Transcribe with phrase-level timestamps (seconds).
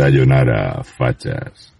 [0.00, 1.74] Sayonara, fachas.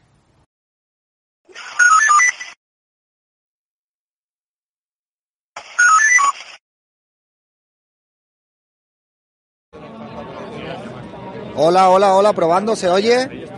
[11.57, 13.49] Hola, hola, hola, probando, ¿se oye?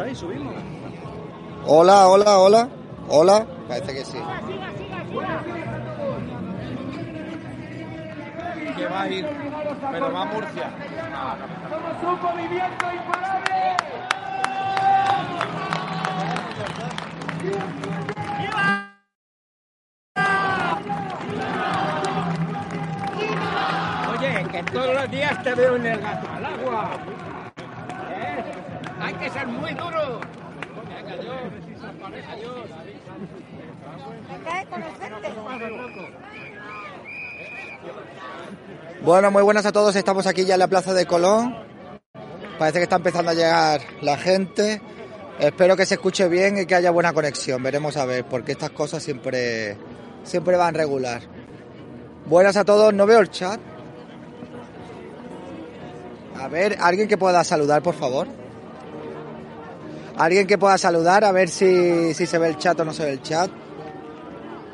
[1.66, 2.68] Hola, hola, hola,
[3.08, 3.46] hola.
[3.66, 4.18] Parece que sí.
[8.76, 9.26] que va a ir,
[9.90, 10.70] pero va a Murcia.
[24.10, 26.90] Oye, que todos los días te veo en el gato al agua.
[28.10, 28.44] ¿Eh?
[29.00, 30.20] Hay que ser muy duro.
[39.04, 39.96] Bueno, muy buenas a todos.
[39.96, 41.56] Estamos aquí ya en la Plaza de Colón.
[42.58, 44.80] Parece que está empezando a llegar la gente.
[45.38, 47.62] Espero que se escuche bien y que haya buena conexión.
[47.62, 49.76] Veremos a ver, porque estas cosas siempre,
[50.24, 51.22] siempre van regular.
[52.26, 52.94] Buenas a todos.
[52.94, 53.60] No veo el chat.
[56.38, 58.28] A ver, alguien que pueda saludar, por favor.
[60.16, 63.04] Alguien que pueda saludar, a ver si, si se ve el chat o no se
[63.04, 63.50] ve el chat.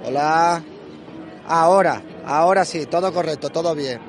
[0.04, 0.62] Hola.
[1.46, 4.00] Ahora, ahora sí, todo correcto, todo bien.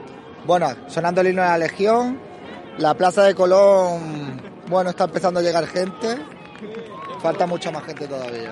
[0.45, 2.19] Bueno, sonando el himno de la Legión.
[2.77, 6.17] La plaza de Colón, bueno, está empezando a llegar gente.
[7.21, 8.51] Falta mucha más gente todavía.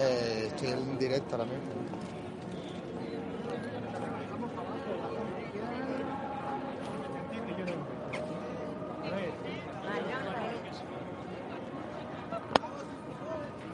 [0.00, 1.72] Eh, estoy en directo ahora mismo.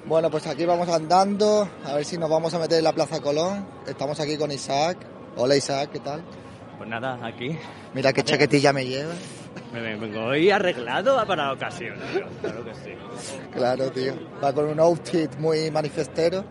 [0.06, 3.20] Bueno, pues aquí vamos andando, a ver si nos vamos a meter en la Plaza
[3.20, 3.66] Colón.
[3.86, 4.98] Estamos aquí con Isaac.
[5.36, 6.22] Hola Isaac, ¿qué tal?
[6.78, 7.58] Pues nada, aquí.
[7.94, 9.14] Mira qué chaquetilla me lleva.
[9.74, 11.96] Me vengo hoy arreglado para la ocasión.
[12.12, 12.26] tío.
[12.40, 12.90] Claro que sí.
[13.52, 14.14] Claro, tío.
[14.42, 16.44] Va con un outfit muy manifestero,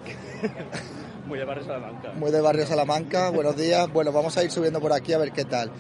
[1.26, 2.12] Muy de barrio Salamanca.
[2.16, 3.30] muy de barrio Salamanca.
[3.30, 3.90] Buenos días.
[3.94, 5.72] Bueno, vamos a ir subiendo por aquí a ver qué tal.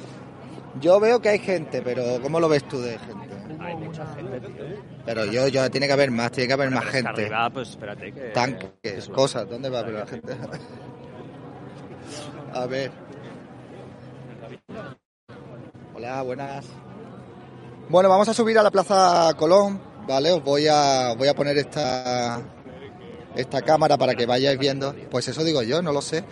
[0.79, 3.35] Yo veo que hay gente, pero ¿cómo lo ves tú de gente?
[3.59, 4.63] Hay mucha gente, tío.
[5.05, 7.09] Pero yo, yo, tiene que haber más, tiene que haber Bueno, más gente.
[7.09, 8.21] Arriba, pues espérate que...
[8.29, 10.33] Tanques, cosas, ¿dónde va pero la gente?
[12.53, 12.89] A ver.
[15.93, 16.65] Hola, buenas.
[17.89, 20.31] Bueno, vamos a subir a la Plaza Colón, ¿vale?
[20.31, 22.41] Os voy a, voy a poner esta,
[23.35, 24.95] esta cámara para que vayáis viendo.
[25.11, 26.23] Pues eso digo yo, no lo sé.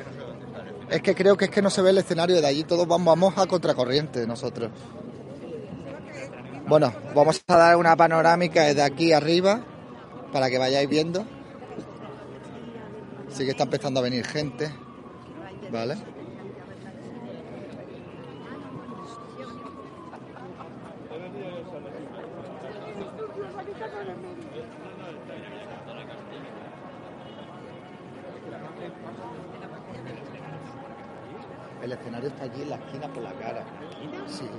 [0.89, 3.33] Es que creo que es que no se ve el escenario de allí, todos vamos,
[3.37, 4.71] a contracorriente nosotros.
[6.67, 9.61] Bueno, vamos a dar una panorámica desde aquí arriba
[10.31, 11.25] para que vayáis viendo.
[13.29, 14.73] Sí que está empezando a venir gente.
[15.71, 15.95] ¿Vale?
[31.81, 33.63] El escenario está allí en la esquina por la cara.
[34.27, 34.49] Sí,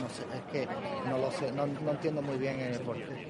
[0.00, 0.68] no sé, es que
[1.08, 3.28] no lo sé, no, no entiendo muy bien el por qué.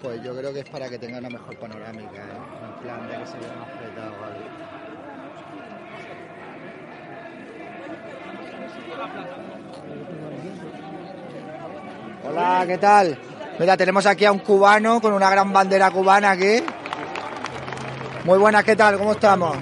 [0.00, 2.38] Pues yo creo que es para que tenga una mejor panorámica, ¿eh?
[2.64, 4.72] en plan de que se vea más apretado algo.
[12.28, 13.18] Hola, ¿qué tal?
[13.58, 16.64] Mira, tenemos aquí a un cubano con una gran bandera cubana aquí.
[18.24, 18.98] Muy buenas, ¿qué tal?
[18.98, 19.56] ¿Cómo estamos?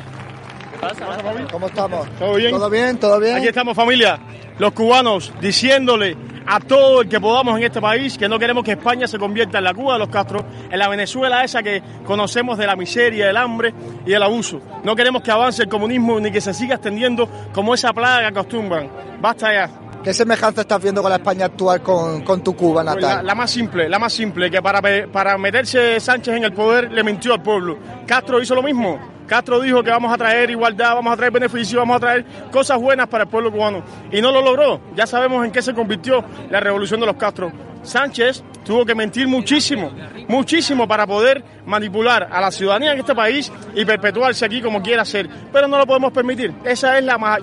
[1.53, 2.09] ¿Cómo estamos?
[2.19, 2.51] ¿Todo bien?
[2.53, 2.99] ¿Todo bien?
[2.99, 3.37] ¿Todo bien?
[3.37, 4.19] Aquí estamos familia,
[4.59, 6.17] los cubanos, diciéndole
[6.47, 9.59] a todo el que podamos en este país que no queremos que España se convierta
[9.59, 13.27] en la Cuba de los Castro, en la Venezuela esa que conocemos de la miseria,
[13.27, 13.75] del hambre
[14.07, 14.61] y el abuso.
[14.83, 18.27] No queremos que avance el comunismo ni que se siga extendiendo como esa plaga que
[18.39, 18.89] acostumbran.
[19.21, 19.71] Basta ya.
[20.03, 23.27] ¿Qué semejanza estás viendo con la España actual con, con tu Cuba La, natal?
[23.27, 24.81] la más simple, la más simple, que para,
[25.13, 27.77] para meterse Sánchez en el poder le mintió al pueblo.
[28.07, 28.99] Castro hizo lo mismo.
[29.31, 32.77] Castro dijo que vamos a traer igualdad, vamos a traer beneficios, vamos a traer cosas
[32.81, 33.81] buenas para el pueblo cubano.
[34.11, 34.81] Y no lo logró.
[34.97, 37.53] Ya sabemos en qué se convirtió la revolución de los Castro.
[37.85, 39.93] Sánchez tuvo que mentir muchísimo,
[40.27, 45.05] muchísimo para poder manipular a la ciudadanía en este país y perpetuarse aquí como quiera
[45.05, 45.29] ser.
[45.53, 46.53] Pero no lo podemos permitir.
[46.65, 47.39] Esa es la-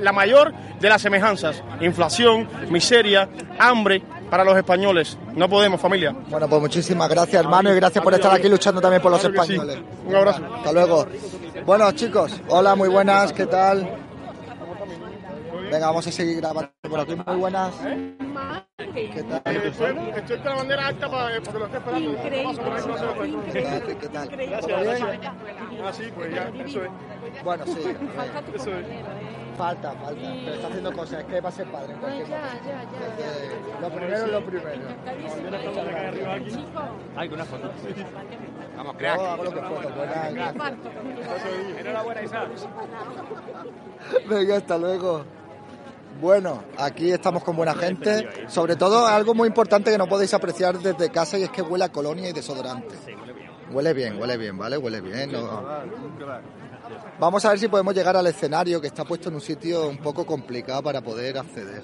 [0.00, 1.62] la mayor de las semejanzas.
[1.80, 3.28] Inflación, miseria,
[3.60, 5.16] hambre para los españoles.
[5.34, 6.14] No podemos, familia.
[6.28, 9.34] Bueno, pues muchísimas gracias, hermano, y gracias por estar aquí luchando también por los Claro
[9.34, 9.52] que sí.
[9.54, 9.82] españoles.
[10.06, 10.42] Un abrazo.
[10.56, 11.06] Hasta luego.
[11.66, 13.88] Bueno, chicos, hola, muy buenas, ¿qué tal?
[15.70, 17.14] Venga, vamos a seguir grabando por aquí.
[17.26, 17.74] Muy buenas.
[18.94, 19.56] ¿Qué tal?
[19.56, 23.42] Estoy con la bandera alta para, porque lo estoy esperando.
[23.52, 23.82] ¿Qué tal?
[23.98, 24.28] ¿Qué tal?
[24.60, 25.20] ¿Todo bien?
[25.84, 26.90] Ah, sí, pues ya, eso es.
[27.44, 27.72] Bueno, sí.
[27.84, 27.96] eh,
[28.54, 28.86] Eso es.
[29.58, 30.20] Falta, falta.
[30.22, 31.20] Pero está haciendo cosas.
[31.20, 32.68] Es que va a ser padre en cualquier momento.
[33.18, 34.80] Eh, Lo primero es lo primero.
[37.16, 37.70] Hay una foto.
[38.76, 39.18] Vamos, Yo crack.
[39.20, 39.90] hago lo que puedo.
[39.96, 40.54] Buenas.
[41.78, 42.48] Enhorabuena, Isaac.
[44.28, 45.24] Venga, hasta luego.
[46.20, 48.28] Bueno, aquí estamos con buena gente.
[48.48, 51.84] Sobre todo algo muy importante que no podéis apreciar desde casa y es que huele
[51.84, 52.94] a colonia y desodorante.
[53.70, 54.78] Huele bien, huele bien, ¿vale?
[54.78, 55.30] Huele bien.
[55.32, 55.62] no-
[57.20, 59.98] Vamos a ver si podemos llegar al escenario que está puesto en un sitio un
[59.98, 61.82] poco complicado para poder acceder.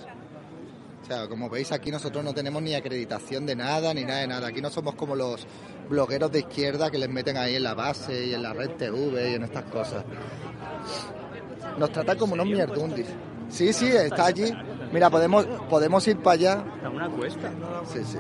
[1.03, 4.27] O sea, como veis aquí nosotros no tenemos ni acreditación de nada, ni nada de
[4.29, 4.47] nada.
[4.49, 5.47] Aquí no somos como los
[5.89, 9.33] blogueros de izquierda que les meten ahí en la base y en la red TV
[9.33, 10.05] y en estas cosas.
[11.79, 13.09] Nos tratan como unos mierdundis.
[13.49, 14.53] Sí, sí, está allí.
[14.93, 16.65] Mira, podemos, podemos ir para allá.
[16.77, 17.51] Está una cuesta.
[17.93, 18.19] Sí, sí.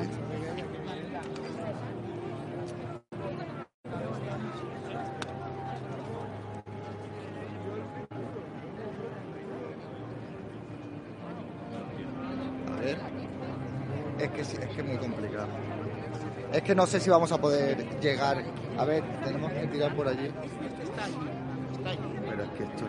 [12.66, 12.98] A ver.
[14.18, 15.48] Es que sí, es que es muy complicado.
[16.54, 18.40] Es que no sé si vamos a poder llegar.
[18.78, 20.30] A ver, tenemos que tirar por allí.
[22.28, 22.84] Pero es que esto.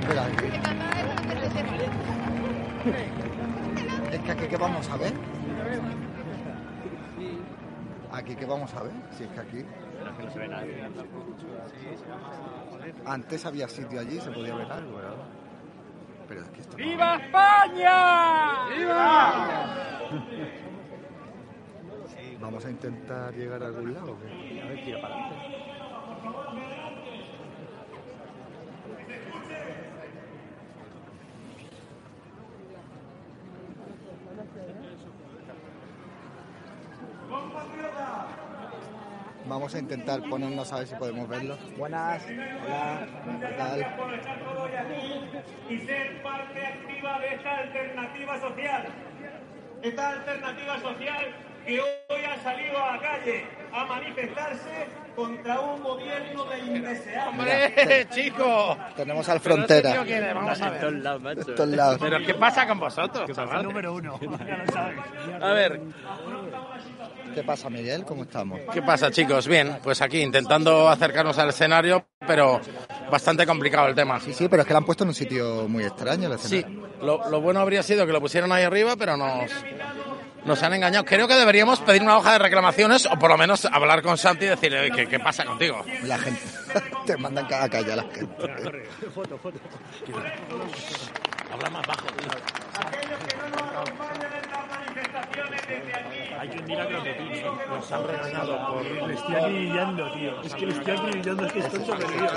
[0.00, 0.26] Espera.
[4.10, 5.29] Es que aquí qué vamos a ver.
[8.20, 8.92] Aquí qué vamos a ver.
[9.16, 9.64] Si es que aquí.
[9.98, 10.64] Pero es que no se ve nada.
[13.06, 15.14] Antes había sitio allí, se podía ver algo, ¿verdad?
[16.28, 16.76] Pero es que esto.
[16.76, 18.68] no- ¡Viva España!
[18.76, 19.66] ¡Viva!
[22.40, 24.12] Vamos a intentar llegar a algún lado.
[24.12, 24.60] ¿o qué?
[24.62, 25.46] A ver, tira para adelante.
[39.60, 41.54] Vamos a intentar ponernos a ver si podemos verlo.
[41.76, 42.24] Buenas.
[42.24, 43.06] Hola.
[43.40, 43.86] ¿Qué tal?
[45.68, 48.86] y ser parte activa de esta alternativa social.
[49.82, 51.34] Esta alternativa social
[51.66, 54.86] que hoy ha salido a la calle a manifestarse
[55.20, 57.28] contra un gobierno de indeseables.
[57.28, 58.76] ¡Hombre, chico!
[58.96, 60.04] Tenemos al frontera.
[60.34, 61.02] Vamos a En todos ver.
[61.02, 61.34] lados, macho.
[61.44, 61.98] De estos lados.
[62.00, 63.62] Pero ¿qué pasa con vosotros, chaval?
[63.64, 64.18] Número uno.
[65.40, 65.80] A ver,
[67.34, 68.04] ¿Qué pasa, Miguel?
[68.04, 68.58] ¿Cómo estamos?
[68.72, 69.46] ¿qué pasa, chicos?
[69.46, 72.60] Bien, pues aquí intentando acercarnos al escenario, pero
[73.10, 74.18] bastante complicado el tema.
[74.18, 76.32] Sí, sí, pero es que lo han puesto en un sitio muy extraño.
[76.32, 76.88] el Sí, escenario.
[77.02, 79.48] lo, lo bueno habría sido que lo pusieran ahí arriba, pero nos,
[80.44, 81.04] nos han engañado.
[81.04, 84.46] Creo que deberíamos pedir una hoja de reclamaciones o por lo menos hablar con Santi
[84.46, 85.84] y decirle, "Oye, ¿qué, qué pasa contigo?
[86.04, 86.40] La gente.
[87.06, 88.26] Te mandan cada calle a la gente.
[89.14, 89.58] Foto, foto.
[91.52, 92.30] Habla más bajo, tío.
[92.80, 96.34] Aquellos que no nos acompañan en las manifestaciones desde aquí.
[96.38, 97.42] Hay que mirar a Croquetín.
[97.68, 98.84] Nos han regañado por...
[99.08, 100.42] Le estoy acribillando, tío.
[100.42, 102.28] Es que le estoy acribillando, es que estoy sobrevivido.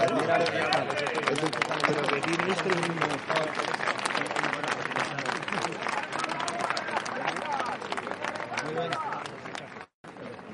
[1.93, 3.05] Croquetín es tremendo.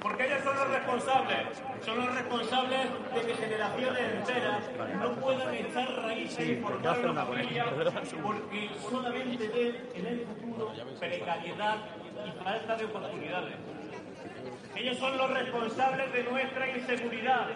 [0.01, 2.79] Porque ellos son los responsables, son los responsables
[3.15, 4.63] de que generaciones enteras
[4.99, 7.65] no puedan echar raíces y formar una familia
[8.21, 11.77] porque solamente ven en el futuro precariedad
[12.25, 13.78] y falta de oportunidades.
[14.75, 17.47] Ellos son los responsables de nuestra inseguridad.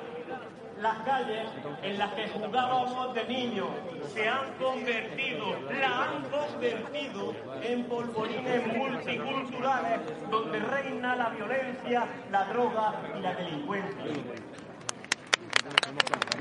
[0.81, 1.47] Las calles
[1.83, 3.69] en las que jugábamos de niños
[4.13, 12.95] se han convertido, la han convertido en polvorines multiculturales donde reina la violencia, la droga
[13.17, 14.03] y la delincuencia.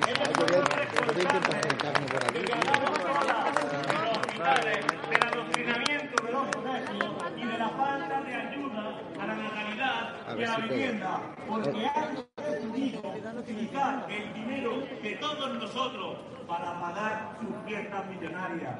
[0.08, 1.52] Ellos son los responsables de
[2.32, 2.48] de
[3.92, 9.34] los hospitales, del adoctrinamiento de los colegios y de la falta de ayuda a la
[9.34, 10.74] natalidad A y a la si puedo.
[10.74, 13.02] vivienda, porque han decidido
[13.38, 18.74] utilizar el dinero de todos nosotros para pagar sus fiestas millonarias.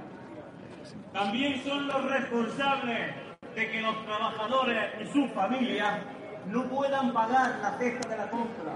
[1.12, 3.14] También son los responsables
[3.54, 6.00] de que los trabajadores y sus familias
[6.46, 8.74] no puedan pagar la cesta de la compra,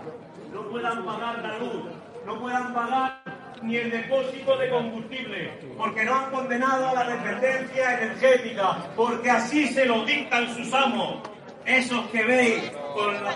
[0.53, 1.83] no puedan pagar la luz,
[2.25, 3.23] no puedan pagar
[3.63, 9.69] ni el depósito de combustible, porque no han condenado a la dependencia energética, porque así
[9.69, 11.19] se lo dictan sus amos.
[11.65, 12.63] Esos que veis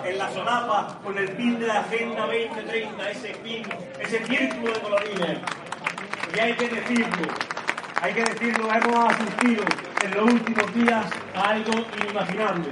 [0.04, 3.62] en la solapa con el pin de la Agenda 2030, ese pin,
[3.98, 5.38] ese círculo de colorines.
[6.34, 7.28] Y hay que decirlo,
[8.00, 9.64] hay que decirlo, hemos asistido
[10.04, 12.70] en los últimos días a algo inimaginable.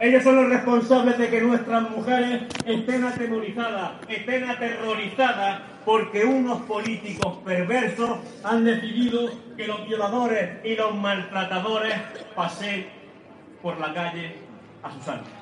[0.00, 7.38] Ellos son los responsables de que nuestras mujeres estén atemorizadas, estén aterrorizadas, porque unos políticos
[7.46, 11.94] perversos han decidido que los violadores y los maltratadores
[12.36, 12.90] pasen
[13.62, 14.36] por la calle
[14.82, 15.32] a sus anchas.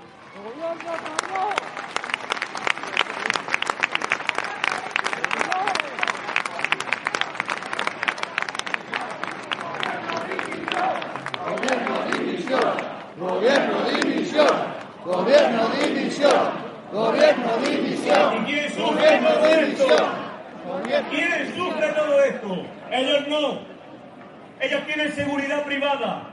[13.19, 14.53] Gobierno división,
[15.03, 16.53] gobierno división,
[16.88, 18.33] gobierno división.
[18.33, 20.26] ¿Y quién sufre todo esto?
[21.11, 22.67] ¿Quién sufre todo esto?
[22.91, 23.59] Ellos no.
[24.61, 26.31] Ellos tienen seguridad privada.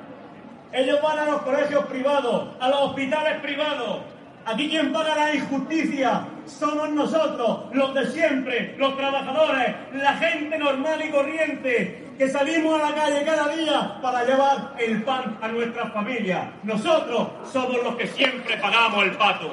[0.73, 3.99] Ellos van a los colegios privados, a los hospitales privados.
[4.45, 11.01] Aquí quien paga la injusticia somos nosotros, los de siempre, los trabajadores, la gente normal
[11.05, 15.93] y corriente, que salimos a la calle cada día para llevar el pan a nuestras
[15.93, 16.47] familias.
[16.63, 19.51] Nosotros somos los que siempre pagamos el pato.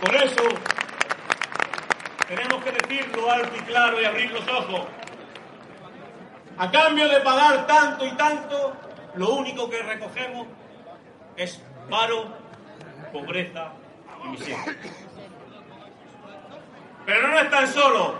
[0.00, 0.42] Por eso
[2.28, 4.86] tenemos que decirlo alto y claro y abrir los ojos.
[6.58, 8.72] A cambio de pagar tanto y tanto,
[9.14, 10.46] lo único que recogemos
[11.36, 11.60] es
[11.90, 12.28] paro,
[13.12, 13.72] pobreza
[14.24, 14.76] y miseria.
[17.04, 18.12] Pero no están solos.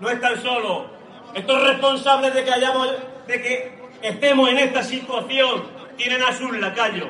[0.00, 0.86] No están solos.
[1.34, 2.88] Estos responsables de que hayamos,
[3.26, 5.64] de que estemos en esta situación
[5.96, 7.08] tienen a sus lacayos.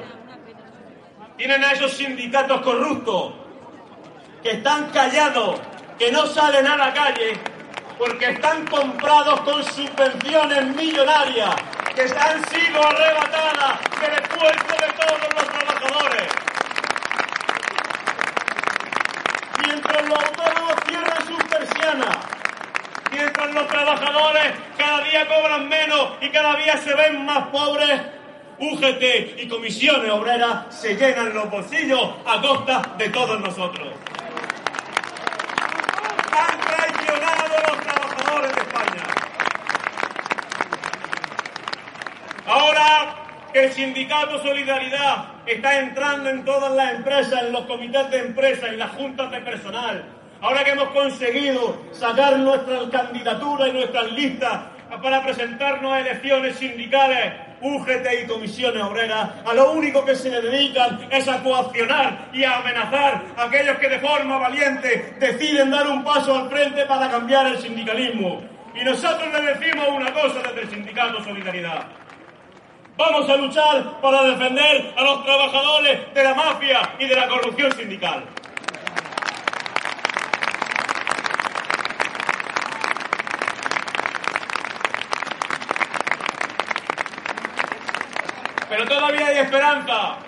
[1.36, 3.34] Tienen a esos sindicatos corruptos
[4.42, 5.60] que están callados,
[5.98, 7.55] que no salen a la calle
[7.98, 11.54] porque están comprados con subvenciones millonarias
[11.94, 16.28] que han sido arrebatadas del esfuerzo de todos los trabajadores.
[19.66, 22.18] Mientras los autónomos cierran sus persianas,
[23.10, 28.02] mientras los trabajadores cada día cobran menos y cada día se ven más pobres,
[28.58, 33.88] UGT y comisiones obreras se llenan los bolsillos a costa de todos nosotros.
[37.16, 39.02] Los trabajadores de España.
[42.46, 43.14] Ahora
[43.52, 48.68] que el sindicato Solidaridad está entrando en todas las empresas, en los comités de empresa,
[48.68, 50.04] en las juntas de personal,
[50.40, 54.60] ahora que hemos conseguido sacar nuestras candidaturas y nuestras listas
[55.02, 61.08] para presentarnos a elecciones sindicales, UGT y comisiones obreras, a lo único que se dedican
[61.10, 66.04] es a coaccionar y a amenazar a aquellos que de forma valiente deciden dar un
[66.04, 68.42] paso al frente para cambiar el sindicalismo.
[68.74, 71.86] Y nosotros le decimos una cosa desde el sindicato Solidaridad.
[72.96, 77.72] Vamos a luchar para defender a los trabajadores de la mafia y de la corrupción
[77.72, 78.24] sindical.
[88.76, 90.18] Pero todavía hay esperanza.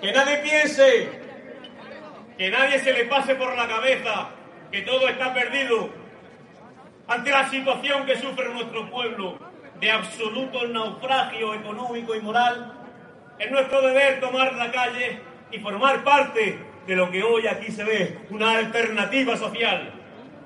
[0.00, 1.10] Que nadie piense,
[2.38, 4.30] que nadie se le pase por la cabeza
[4.72, 5.90] que todo está perdido
[7.06, 9.38] ante la situación que sufre nuestro pueblo
[9.78, 12.72] de absoluto naufragio económico y moral.
[13.38, 15.20] Es nuestro deber tomar la calle
[15.50, 19.92] y formar parte de lo que hoy aquí se ve, una alternativa social.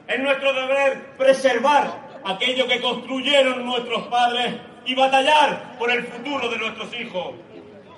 [0.09, 4.57] Es nuestro deber preservar aquello que construyeron nuestros padres
[4.89, 7.35] y batallar por el futuro de nuestros hijos.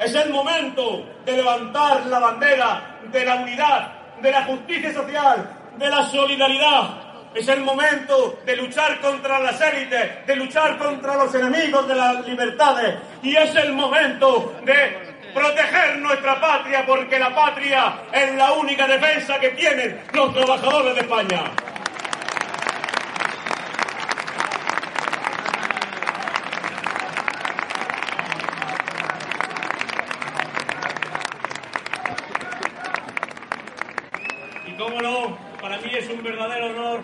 [0.00, 5.88] Es el momento de levantar la bandera de la unidad, de la justicia social, de
[5.88, 7.30] la solidaridad.
[7.32, 12.26] Es el momento de luchar contra las élites, de luchar contra los enemigos de las
[12.26, 12.96] libertades.
[13.22, 19.38] Y es el momento de proteger nuestra patria, porque la patria es la única defensa
[19.38, 21.44] que tienen los trabajadores de España.
[34.66, 37.00] Y cómo no, para mí es un verdadero honor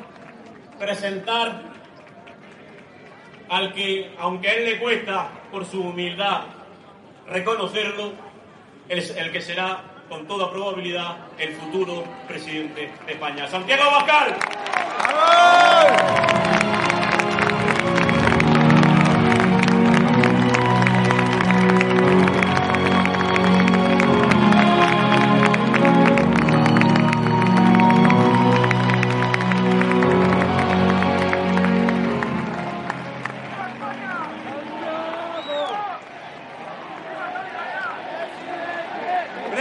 [0.78, 1.62] presentar
[3.48, 6.42] al que, aunque a él le cuesta por su humildad
[7.28, 8.12] reconocerlo,
[8.88, 13.48] es el que será con toda probabilidad el futuro presidente de España.
[13.48, 14.36] Santiago Abascal.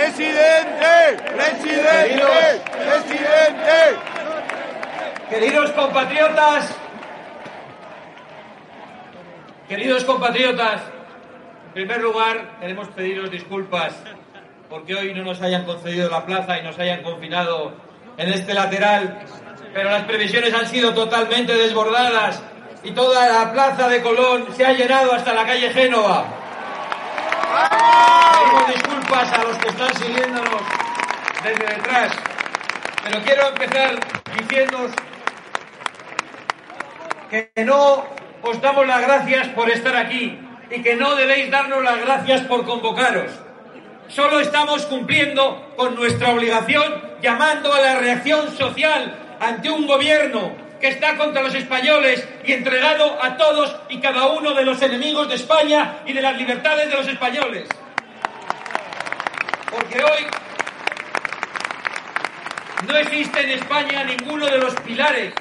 [0.05, 1.17] ¡Presidente!
[1.35, 2.29] ¡Presidente!
[5.31, 6.75] Queridos compatriotas,
[9.67, 10.81] queridos compatriotas,
[11.65, 13.95] en primer lugar queremos pediros disculpas
[14.69, 17.73] porque hoy no nos hayan concedido la plaza y nos hayan confinado
[18.17, 19.23] en este lateral,
[19.73, 22.43] pero las previsiones han sido totalmente desbordadas
[22.83, 26.25] y toda la plaza de Colón se ha llenado hasta la calle Génova.
[28.67, 30.61] Pedimos a los que están siguiéndonos
[31.43, 32.11] desde detrás,
[33.03, 33.99] pero quiero empezar
[34.35, 34.91] diciéndoos
[37.29, 38.03] que no
[38.41, 40.39] os damos las gracias por estar aquí
[40.71, 43.31] y que no debéis darnos las gracias por convocaros.
[44.07, 50.87] Solo estamos cumpliendo con nuestra obligación llamando a la reacción social ante un gobierno que
[50.87, 55.35] está contra los españoles y entregado a todos y cada uno de los enemigos de
[55.35, 57.69] España y de las libertades de los españoles.
[59.71, 60.25] Porque hoy
[62.87, 65.33] no existe en España ninguno de los pilares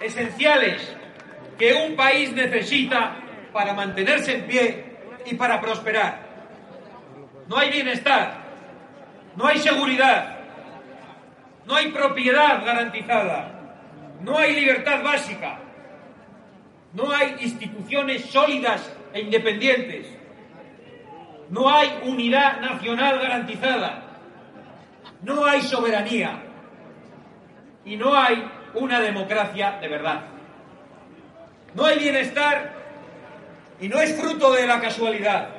[0.00, 0.94] esenciales
[1.58, 3.16] que un país necesita
[3.52, 4.84] para mantenerse en pie
[5.24, 6.20] y para prosperar.
[7.48, 8.42] No hay bienestar,
[9.36, 10.38] no hay seguridad,
[11.66, 13.60] no hay propiedad garantizada,
[14.20, 15.58] no hay libertad básica,
[16.92, 20.06] no hay instituciones sólidas e independientes,
[21.54, 24.02] no hay unidad nacional garantizada,
[25.22, 26.42] no hay soberanía
[27.84, 30.24] y no hay una democracia de verdad.
[31.74, 32.72] No hay bienestar
[33.80, 35.50] y no es fruto de la casualidad.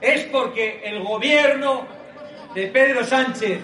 [0.00, 1.86] Es porque el gobierno
[2.52, 3.60] de Pedro Sánchez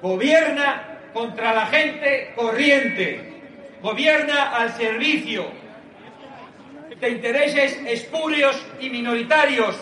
[0.00, 3.42] gobierna contra la gente corriente,
[3.82, 5.44] gobierna al servicio
[6.98, 9.76] de intereses espurios y minoritarios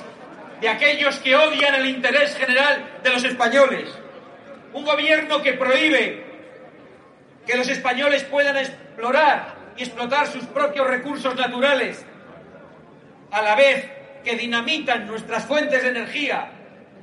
[0.60, 3.88] de aquellos que odian el interés general de los españoles.
[4.72, 6.24] Un gobierno que prohíbe
[7.46, 12.04] que los españoles puedan explorar y explotar sus propios recursos naturales,
[13.30, 13.88] a la vez
[14.24, 16.50] que dinamitan nuestras fuentes de energía,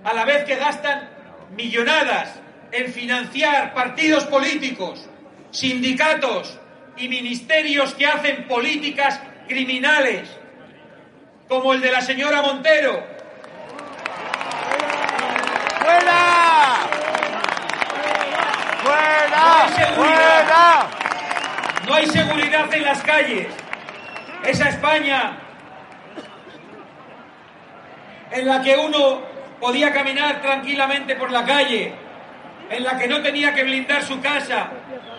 [0.03, 1.09] a la vez que gastan
[1.55, 2.39] millonadas
[2.71, 5.07] en financiar partidos políticos,
[5.51, 6.59] sindicatos
[6.97, 10.29] y ministerios que hacen políticas criminales,
[11.47, 13.14] como el de la señora Montero.
[18.83, 19.37] ¡Fuera!
[19.37, 19.37] ¡Fuera!
[19.37, 20.45] No hay seguridad.
[20.45, 21.05] ¡Fuera!
[21.87, 23.47] No hay seguridad en las calles.
[24.43, 25.37] Esa España
[28.31, 29.21] en la que uno
[29.59, 31.93] podía caminar tranquilamente por la calle,
[32.69, 34.69] en la que no tenía que blindar su casa,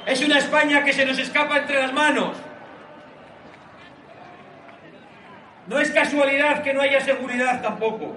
[0.04, 2.36] es una España que se nos escapa entre las manos.
[5.66, 8.16] No es casualidad que no haya seguridad tampoco.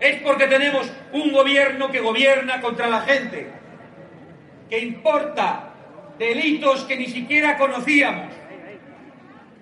[0.00, 3.48] Es porque tenemos un gobierno que gobierna contra la gente,
[4.68, 5.70] que importa
[6.18, 8.32] delitos que ni siquiera conocíamos,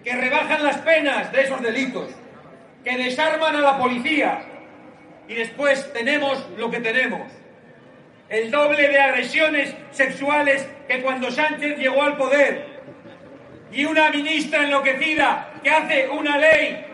[0.02, 2.10] que rebajan las penas de esos delitos,
[2.84, 4.42] que desarman a la policía
[5.28, 7.30] y después tenemos lo que tenemos.
[8.28, 12.74] El doble de agresiones sexuales que cuando Sánchez llegó al poder.
[13.72, 16.84] Y una ministra enloquecida que hace una ley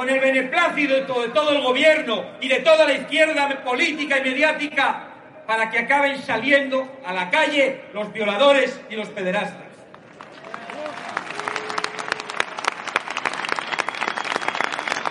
[0.00, 4.16] con el beneplácito de todo, de todo el gobierno y de toda la izquierda política
[4.16, 5.08] y mediática
[5.46, 9.66] para que acaben saliendo a la calle los violadores y los pederastas.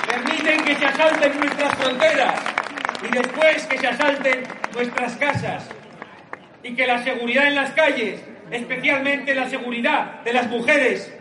[0.07, 2.39] Permiten que se asalten nuestras fronteras
[3.07, 5.69] y después que se asalten nuestras casas
[6.63, 11.13] y que la seguridad en las calles, especialmente la seguridad de las mujeres,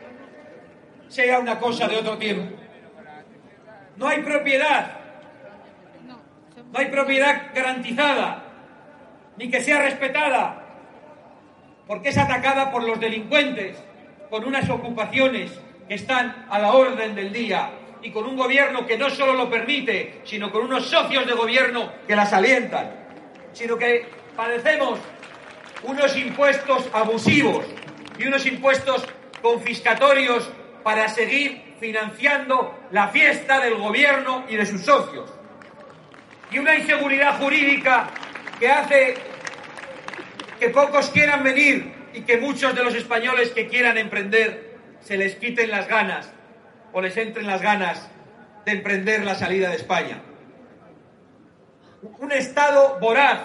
[1.09, 2.58] sea una cosa de otro tiempo.
[3.98, 4.92] No hay propiedad,
[6.72, 8.44] no hay propiedad garantizada,
[9.37, 10.64] ni que sea respetada,
[11.84, 13.76] porque es atacada por los delincuentes,
[14.30, 15.50] con unas ocupaciones
[15.88, 19.50] que están a la orden del día y con un gobierno que no solo lo
[19.50, 22.90] permite, sino con unos socios de gobierno que las alientan,
[23.52, 24.06] sino que
[24.37, 25.00] padecemos
[25.82, 27.66] unos impuestos abusivos
[28.16, 29.04] y unos impuestos
[29.42, 30.48] confiscatorios
[30.84, 35.32] para seguir financiando la fiesta del gobierno y de sus socios.
[36.50, 38.08] Y una inseguridad jurídica
[38.58, 39.14] que hace
[40.58, 45.36] que pocos quieran venir y que muchos de los españoles que quieran emprender se les
[45.36, 46.32] quiten las ganas
[46.92, 48.08] o les entren las ganas
[48.64, 50.22] de emprender la salida de España.
[52.02, 53.40] Un Estado voraz,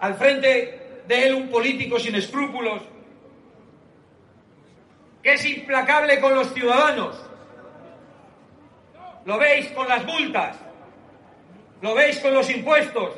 [0.00, 2.82] al frente de él un político sin escrúpulos,
[5.22, 7.29] que es implacable con los ciudadanos.
[9.24, 10.56] Lo veis con las multas,
[11.82, 13.14] lo veis con los impuestos,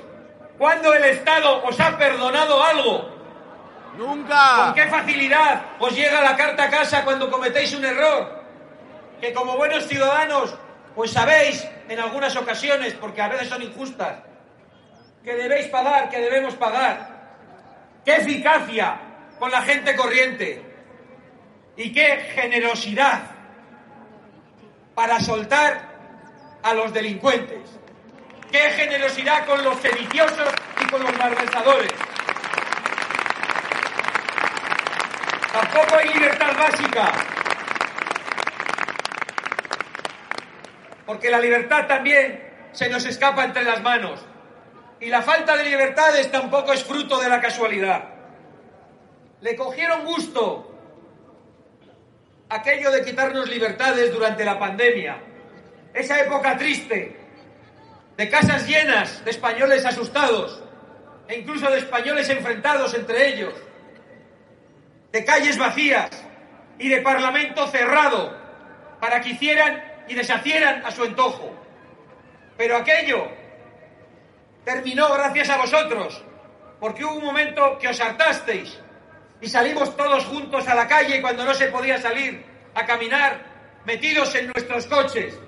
[0.63, 3.11] ¿Cuándo el Estado os ha perdonado algo?
[3.97, 4.65] Nunca.
[4.65, 8.45] ¿Con qué facilidad os llega la carta a casa cuando cometéis un error?
[9.21, 10.57] Que como buenos ciudadanos,
[10.95, 14.19] pues sabéis en algunas ocasiones, porque a veces son injustas,
[15.25, 17.09] que debéis pagar, que debemos pagar.
[18.05, 19.01] ¡Qué eficacia
[19.41, 20.63] con la gente corriente!
[21.77, 23.23] Y qué generosidad
[24.95, 25.92] para soltar
[26.63, 27.61] a los delincuentes.
[28.51, 30.49] ¡Qué generosidad con los sediciosos
[30.81, 31.93] y con los malversadores!
[35.53, 37.13] Tampoco hay libertad básica.
[41.07, 44.25] Porque la libertad también se nos escapa entre las manos.
[45.01, 48.05] Y la falta de libertades tampoco es fruto de la casualidad.
[49.41, 50.73] Le cogieron gusto
[52.49, 55.32] aquello de quitarnos libertades durante la pandemia.
[55.95, 57.17] Esa época triste,
[58.17, 60.63] de casas llenas de españoles asustados
[61.29, 63.55] e incluso de españoles enfrentados entre ellos,
[65.13, 66.11] de calles vacías
[66.79, 68.37] y de parlamento cerrado
[69.01, 71.53] para que hicieran y deshacieran a su antojo.
[72.57, 73.29] Pero aquello
[74.65, 76.23] terminó gracias a vosotros,
[76.81, 78.79] porque hubo un momento que os hartasteis
[79.41, 83.43] y salimos todos juntos a la calle cuando no se podía salir a caminar,
[83.85, 85.39] metidos en nuestros coches,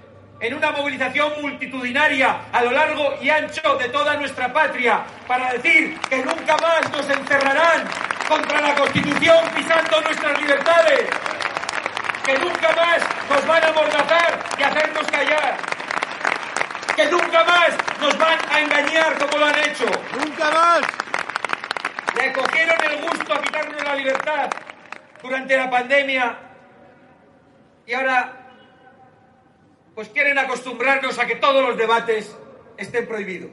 [0.40, 5.98] en una movilización multitudinaria a lo largo y ancho de toda nuestra patria, para decir
[6.08, 7.88] que nunca más nos encerrarán
[8.28, 11.08] contra la Constitución pisando nuestras libertades,
[12.24, 15.56] que nunca más nos van a amordazar y hacernos callar,
[16.96, 17.70] que nunca más
[18.00, 19.86] nos van a engañar como lo han hecho.
[20.18, 20.80] Nunca más.
[22.16, 24.50] Le cogieron el gusto a quitarnos la libertad
[25.22, 26.36] durante la pandemia
[27.86, 28.43] y ahora
[29.94, 32.36] pues quieren acostumbrarnos a que todos los debates
[32.76, 33.52] estén prohibidos.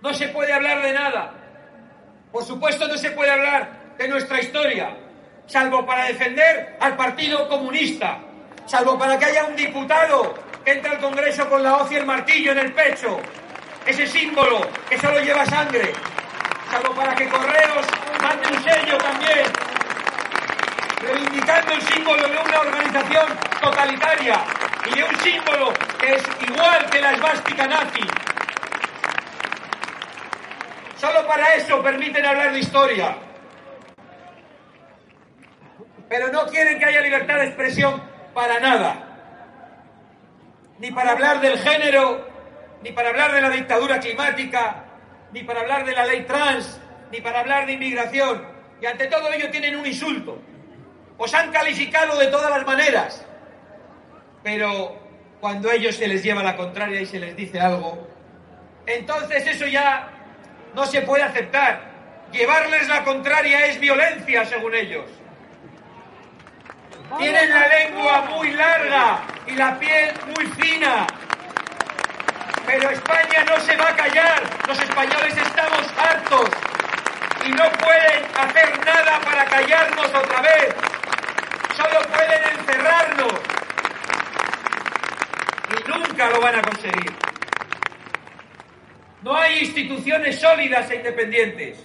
[0.00, 1.34] No se puede hablar de nada.
[2.32, 4.96] Por supuesto no se puede hablar de nuestra historia,
[5.46, 8.20] salvo para defender al Partido Comunista,
[8.66, 12.04] salvo para que haya un diputado que entre al Congreso con la hoz y el
[12.04, 13.18] martillo en el pecho,
[13.86, 15.92] ese símbolo que solo lleva sangre,
[16.70, 17.86] salvo para que Correos
[18.20, 19.46] mande un sello también,
[21.00, 23.26] reivindicando el símbolo de una organización
[23.60, 24.40] totalitaria
[24.86, 28.00] y de un símbolo que es igual que la esvástica nazi.
[30.96, 33.16] Solo para eso permiten hablar de historia.
[36.08, 39.02] Pero no quieren que haya libertad de expresión para nada.
[40.78, 42.28] Ni para hablar del género,
[42.82, 44.84] ni para hablar de la dictadura climática,
[45.32, 46.80] ni para hablar de la ley trans,
[47.10, 48.46] ni para hablar de inmigración.
[48.80, 50.40] Y ante todo ello tienen un insulto.
[51.18, 53.24] Os han calificado de todas las maneras.
[54.42, 54.96] Pero
[55.40, 58.06] cuando a ellos se les lleva la contraria y se les dice algo,
[58.86, 60.10] entonces eso ya
[60.74, 61.96] no se puede aceptar.
[62.32, 65.06] Llevarles la contraria es violencia, según ellos.
[67.18, 71.06] Tienen la lengua muy larga y la piel muy fina.
[72.66, 74.42] Pero España no se va a callar.
[74.66, 76.50] Los españoles estamos hartos
[77.46, 80.74] y no pueden hacer nada para callarnos otra vez.
[81.76, 83.32] Solo pueden encerrarnos.
[85.68, 87.12] Y nunca lo van a conseguir.
[89.22, 91.78] No hay instituciones sólidas e independientes.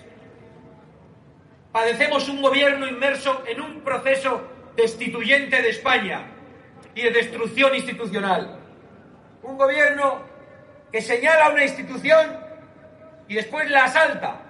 [1.71, 6.27] Padecemos un gobierno inmerso en un proceso destituyente de España
[6.95, 8.59] y de destrucción institucional.
[9.43, 10.21] Un gobierno
[10.91, 12.39] que señala una institución
[13.27, 14.41] y después la asalta.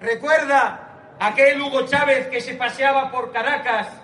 [0.00, 4.01] Recuerda aquel Hugo Chávez que se paseaba por Caracas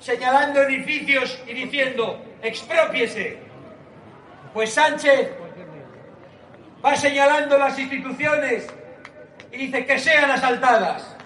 [0.00, 3.38] señalando edificios y diciendo, expropiese.
[4.52, 5.30] Pues Sánchez
[6.84, 8.66] va señalando las instituciones
[9.52, 11.16] y dice que sean asaltadas.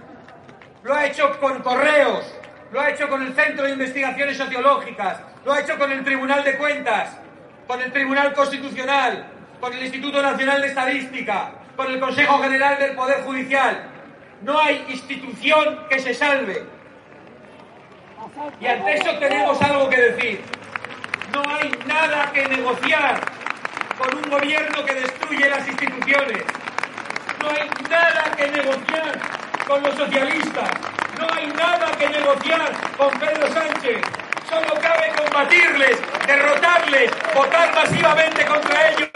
[0.83, 2.25] Lo ha hecho con correos,
[2.73, 6.43] lo ha hecho con el Centro de Investigaciones Sociológicas, lo ha hecho con el Tribunal
[6.43, 7.17] de Cuentas,
[7.67, 9.27] con el Tribunal Constitucional,
[9.61, 13.89] con el Instituto Nacional de Estadística, con el Consejo General del Poder Judicial.
[14.43, 16.65] No hay institución que se salve.
[18.61, 20.41] Y ante eso tenemos algo que decir.
[21.33, 23.21] No hay nada que negociar
[23.99, 26.45] con un gobierno que destruye las instituciones.
[27.41, 29.19] No hay nada que negociar
[29.67, 30.71] con los socialistas.
[31.19, 34.03] No hay nada que negociar con Pedro Sánchez.
[34.49, 39.11] Solo cabe combatirles, derrotarles, votar masivamente contra ellos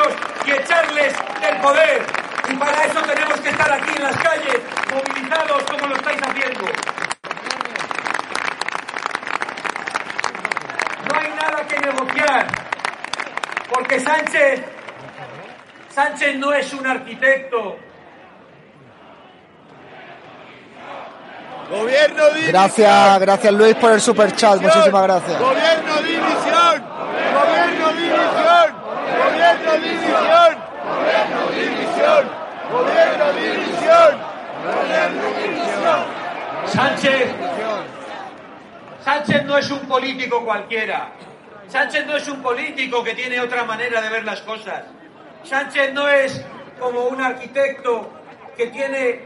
[0.44, 2.02] y echarles del poder.
[2.48, 7.05] Y para eso tenemos que estar aquí en las calles, movilizados como lo estáis haciendo.
[11.18, 12.46] Hay nada que negociar,
[13.72, 14.76] porque Sánchez
[15.96, 17.78] Sánchez no es un arquitecto.
[21.70, 25.40] Gobierno de Gracias, gracias Luis por el super chat, muchísimas gracias.
[25.40, 26.84] Gobierno de división.
[27.32, 28.74] Gobierno de división.
[29.24, 30.58] Gobierno de división.
[30.84, 32.28] Gobierno de división.
[32.70, 34.12] Gobierno de división.
[34.66, 36.04] Gobierno de división.
[36.66, 37.45] Sánchez.
[39.06, 41.12] Sánchez no es un político cualquiera.
[41.68, 44.82] Sánchez no es un político que tiene otra manera de ver las cosas.
[45.44, 46.44] Sánchez no es
[46.80, 48.10] como un arquitecto
[48.56, 49.20] que tiene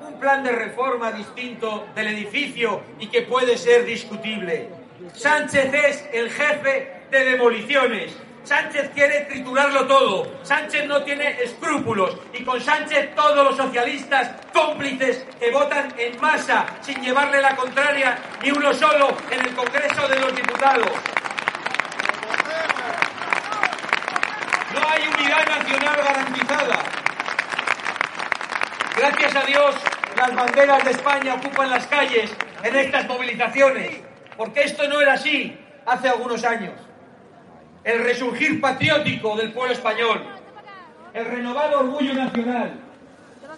[0.00, 4.70] un plan de reforma distinto del edificio y que puede ser discutible.
[5.12, 8.16] Sánchez es el jefe de demoliciones.
[8.48, 10.38] Sánchez quiere triturarlo todo.
[10.42, 12.16] Sánchez no tiene escrúpulos.
[12.32, 18.16] Y con Sánchez todos los socialistas cómplices que votan en masa sin llevarle la contraria
[18.42, 20.88] ni uno solo en el Congreso de los Diputados.
[24.72, 26.78] No hay unidad nacional garantizada.
[28.96, 29.74] Gracias a Dios,
[30.16, 34.00] las banderas de España ocupan las calles en estas movilizaciones,
[34.38, 36.87] porque esto no era así hace algunos años.
[37.84, 40.22] El resurgir patriótico del pueblo español,
[41.14, 42.72] el renovado orgullo nacional,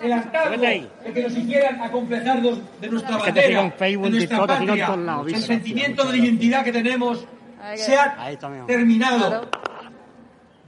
[0.00, 4.94] el hartazgo de que nos hicieran acomplejarnos de nuestra bandera, de nuestra patria,
[5.26, 7.26] el sentimiento de identidad que tenemos
[7.74, 8.16] se ha
[8.66, 9.50] terminado.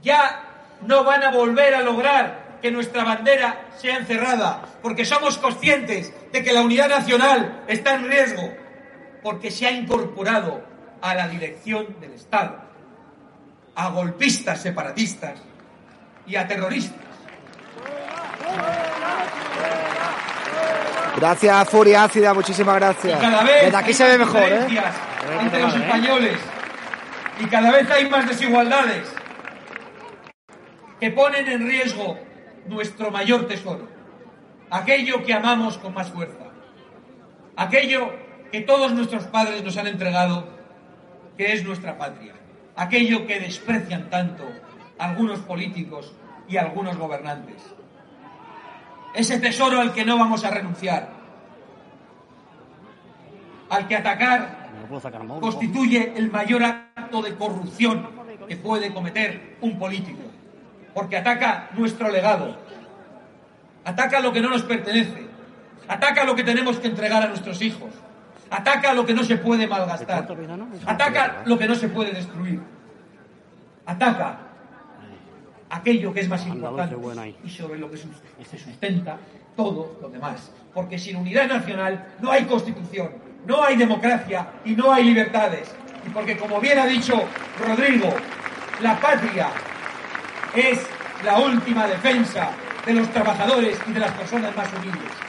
[0.01, 0.43] Ya
[0.85, 6.43] no van a volver a lograr que nuestra bandera sea encerrada, porque somos conscientes de
[6.43, 8.53] que la unidad nacional está en riesgo,
[9.21, 10.63] porque se ha incorporado
[11.01, 12.62] a la dirección del Estado,
[13.75, 15.39] a golpistas separatistas
[16.25, 16.99] y a terroristas.
[21.15, 23.17] Gracias Furia Ácida, muchísimas gracias.
[23.17, 24.67] Y cada vez Desde aquí hay se ve mejor, ¿eh?
[25.41, 26.37] entre los españoles
[27.39, 29.07] y cada vez hay más desigualdades
[30.99, 32.17] que ponen en riesgo
[32.67, 33.87] nuestro mayor tesoro,
[34.69, 36.45] aquello que amamos con más fuerza,
[37.55, 38.13] aquello
[38.51, 40.47] que todos nuestros padres nos han entregado,
[41.37, 42.33] que es nuestra patria,
[42.75, 44.43] aquello que desprecian tanto
[44.97, 46.13] algunos políticos
[46.47, 47.61] y algunos gobernantes.
[49.13, 51.09] Ese tesoro al que no vamos a renunciar,
[53.69, 54.63] al que atacar
[55.39, 58.07] constituye el mayor acto de corrupción
[58.47, 60.23] que puede cometer un político,
[60.93, 62.57] porque ataca nuestro legado,
[63.85, 65.27] ataca lo que no nos pertenece,
[65.87, 67.89] ataca lo que tenemos que entregar a nuestros hijos,
[68.53, 70.27] ataca lo que no se puede malgastar,
[70.85, 72.61] ataca lo que no se puede destruir,
[73.85, 74.37] ataca
[75.69, 76.95] aquello que es más importante
[77.43, 79.17] y sobre lo que se sustenta
[79.55, 80.51] todo lo demás.
[80.73, 83.09] Porque sin unidad nacional no hay constitución,
[83.45, 85.73] no hay democracia y no hay libertades.
[86.05, 87.23] Y porque, como bien ha dicho
[87.59, 88.09] Rodrigo,
[88.81, 89.47] la patria
[90.53, 90.85] es
[91.23, 92.51] la última defensa
[92.85, 95.22] de los trabajadores y de las personas más humildes.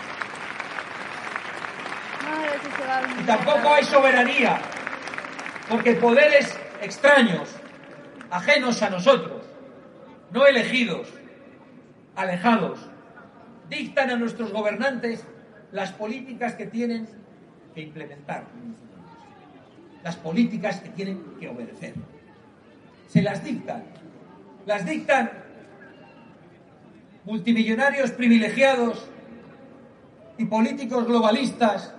[3.21, 4.61] Y tampoco hay soberanía,
[5.69, 7.55] porque poderes extraños,
[8.31, 9.43] ajenos a nosotros,
[10.33, 11.09] no elegidos,
[12.17, 12.81] alejados,
[13.69, 15.25] dictan a nuestros gobernantes
[15.73, 17.09] las políticas que tienen
[17.75, 18.45] que implementar,
[20.03, 21.95] las políticas que tienen que obedecer.
[23.09, 23.85] Se las dictan,
[24.67, 25.31] las dictan
[27.25, 29.09] multimillonarios privilegiados
[30.37, 31.94] y políticos globalistas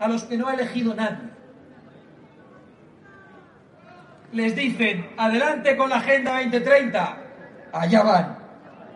[0.00, 1.30] a los que no ha elegido nadie.
[4.32, 7.16] Les dicen, adelante con la Agenda 2030,
[7.72, 8.38] allá van.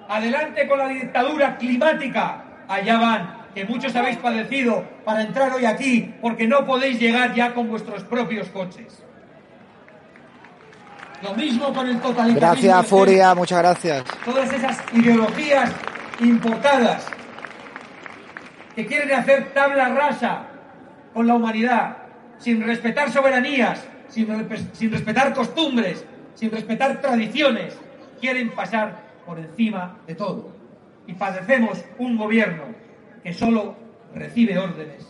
[0.09, 3.41] Adelante con la dictadura climática, allá van.
[3.55, 8.05] Que muchos habéis padecido para entrar hoy aquí porque no podéis llegar ya con vuestros
[8.05, 9.03] propios coches.
[11.23, 12.41] Lo mismo con el totalitarismo.
[12.41, 14.05] Gracias Furia, muchas gracias.
[14.25, 15.71] todas esas ideologías
[16.21, 17.07] importadas
[18.75, 20.50] que quieren hacer tabla rasa
[21.13, 21.97] con la humanidad,
[22.39, 27.77] sin respetar soberanías, sin, respe- sin respetar costumbres, sin respetar tradiciones,
[28.21, 30.51] quieren pasar por encima de todo.
[31.07, 32.65] Y padecemos un gobierno
[33.23, 33.77] que solo
[34.15, 35.07] recibe órdenes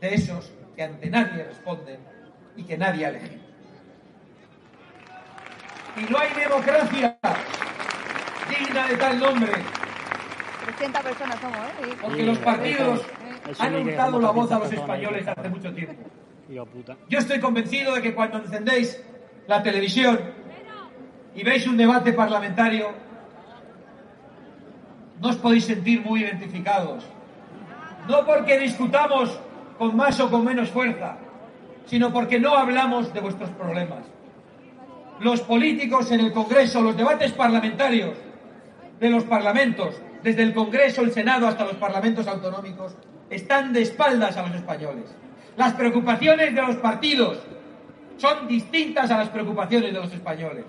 [0.00, 1.98] de esos que ante nadie responden
[2.56, 3.42] y que nadie elegido.
[5.96, 7.16] Y no hay democracia
[8.48, 9.52] digna de tal nombre,
[10.64, 11.96] 300 personas somos, ¿eh?
[12.02, 13.00] porque los partidos
[13.58, 15.04] han hurtado la voz a los 400 personas ahí.
[15.04, 16.02] españoles hace mucho tiempo.
[17.08, 19.02] Yo estoy convencido de que cuando encendéis
[19.46, 20.18] la televisión
[21.34, 22.90] y veis un debate parlamentario,
[25.20, 27.04] no os podéis sentir muy identificados.
[28.08, 29.38] No porque discutamos
[29.78, 31.16] con más o con menos fuerza,
[31.86, 34.04] sino porque no hablamos de vuestros problemas.
[35.20, 38.16] Los políticos en el Congreso, los debates parlamentarios,
[39.00, 42.94] de los parlamentos, desde el Congreso, el Senado hasta los parlamentos autonómicos,
[43.34, 45.04] están de espaldas a los españoles.
[45.56, 47.38] Las preocupaciones de los partidos
[48.16, 50.64] son distintas a las preocupaciones de los españoles.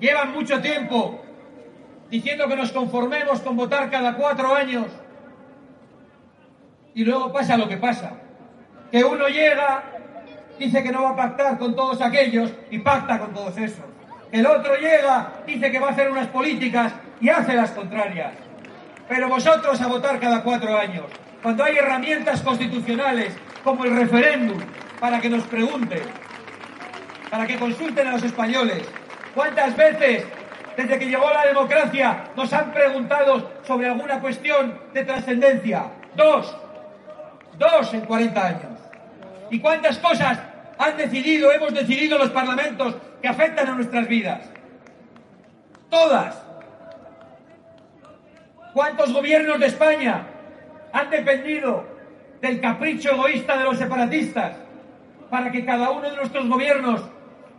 [0.00, 1.22] Llevan mucho tiempo
[2.10, 4.86] diciendo que nos conformemos con votar cada cuatro años
[6.94, 8.12] y luego pasa lo que pasa.
[8.90, 9.84] Que uno llega,
[10.58, 13.86] dice que no va a pactar con todos aquellos y pacta con todos esos.
[14.30, 18.32] El otro llega, dice que va a hacer unas políticas y hace las contrarias.
[19.08, 21.04] Pero vosotros a votar cada cuatro años,
[21.42, 24.58] cuando hay herramientas constitucionales como el referéndum
[25.00, 26.02] para que nos pregunten,
[27.30, 28.88] para que consulten a los españoles,
[29.34, 30.24] ¿cuántas veces
[30.76, 35.86] desde que llegó la democracia nos han preguntado sobre alguna cuestión de trascendencia?
[36.14, 36.56] Dos,
[37.58, 38.80] dos en 40 años.
[39.50, 40.38] ¿Y cuántas cosas
[40.78, 44.48] han decidido, hemos decidido los parlamentos que afectan a nuestras vidas?
[45.90, 46.36] Todas.
[48.72, 50.31] ¿Cuántos gobiernos de España
[50.92, 51.84] han dependido
[52.40, 54.56] del capricho egoísta de los separatistas
[55.30, 57.00] para que cada uno de nuestros gobiernos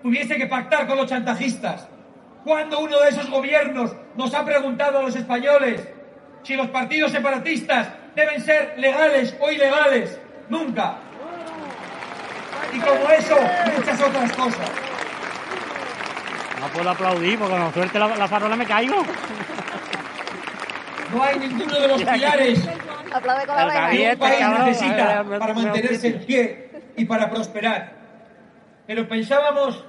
[0.01, 1.87] tuviese que pactar con los chantajistas?
[2.43, 5.87] ¿Cuándo uno de esos gobiernos nos ha preguntado a los españoles
[6.43, 10.19] si los partidos separatistas deben ser legales o ilegales?
[10.49, 10.97] Nunca.
[12.73, 13.37] Y como eso,
[13.75, 14.71] muchas otras cosas.
[16.59, 19.03] No puedo aplaudir porque con suerte la, la farola me caigo.
[21.13, 22.67] No hay ninguno de los pilares
[23.13, 24.13] Aplaude con El la que oreja.
[24.13, 27.93] un país cabrón, necesita para mantenerse en pie y para prosperar.
[28.87, 29.83] Pero pensábamos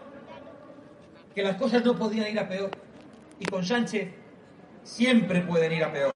[1.34, 2.70] que las cosas no podían ir a peor.
[3.40, 4.08] Y con Sánchez
[4.82, 6.12] siempre pueden ir a peor.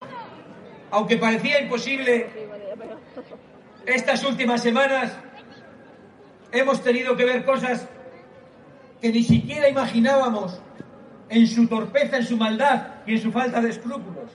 [0.90, 2.28] Aunque parecía imposible,
[3.86, 5.12] estas últimas semanas
[6.52, 7.88] hemos tenido que ver cosas
[9.00, 10.60] que ni siquiera imaginábamos
[11.28, 14.30] en su torpeza, en su maldad y en su falta de escrúpulos.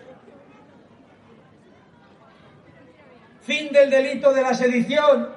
[3.45, 5.29] Fin del delito de la sedición,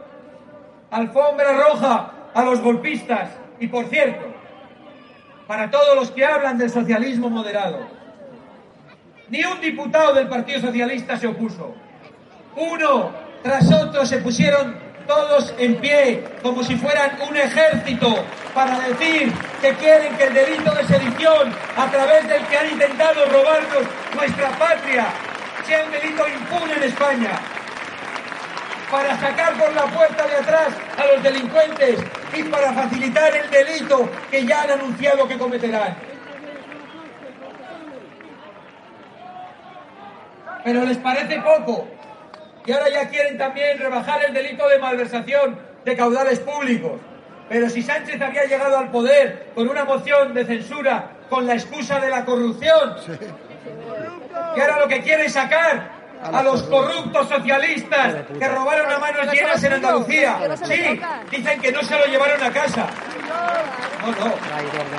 [0.90, 4.26] alfombra roja a los golpistas y, por cierto,
[5.46, 7.86] para todos los que hablan del socialismo moderado.
[9.28, 11.74] Ni un diputado del Partido Socialista se opuso.
[12.54, 13.10] Uno
[13.42, 14.76] tras otro se pusieron
[15.08, 20.72] todos en pie, como si fueran un ejército, para decir que quieren que el delito
[20.72, 23.82] de sedición, a través del que han intentado robarnos
[24.14, 25.06] nuestra patria,
[25.64, 27.55] sea un delito impune en España.
[28.90, 31.98] Para sacar por la puerta de atrás a los delincuentes
[32.32, 35.96] y para facilitar el delito que ya han anunciado que cometerán.
[40.64, 41.88] Pero les parece poco.
[42.64, 47.00] Y ahora ya quieren también rebajar el delito de malversación de caudales públicos.
[47.48, 52.00] Pero si Sánchez había llegado al poder con una moción de censura con la excusa
[52.00, 52.96] de la corrupción,
[54.56, 59.32] y ahora lo que quiere es sacar a los corruptos socialistas que robaron a manos
[59.32, 60.38] llenas en Andalucía.
[60.64, 61.00] Sí,
[61.30, 62.86] dicen que no se lo llevaron a casa.
[64.02, 64.34] No, no.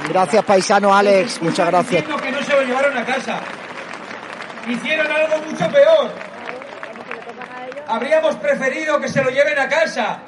[0.09, 1.41] Gracias, paisano Alex.
[1.41, 2.01] Muchas gracias.
[2.01, 3.39] Diciendo que no se lo llevaron a casa.
[4.67, 6.11] Hicieron algo mucho peor.
[7.87, 10.19] Habríamos preferido que se lo lleven a casa.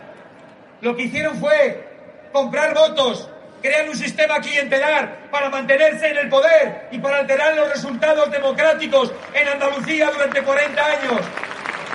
[0.81, 1.89] Lo que hicieron fue
[2.31, 3.29] comprar votos,
[3.61, 9.11] crear un sistema clientelar para mantenerse en el poder y para alterar los resultados democráticos
[9.33, 11.21] en Andalucía durante 40 años.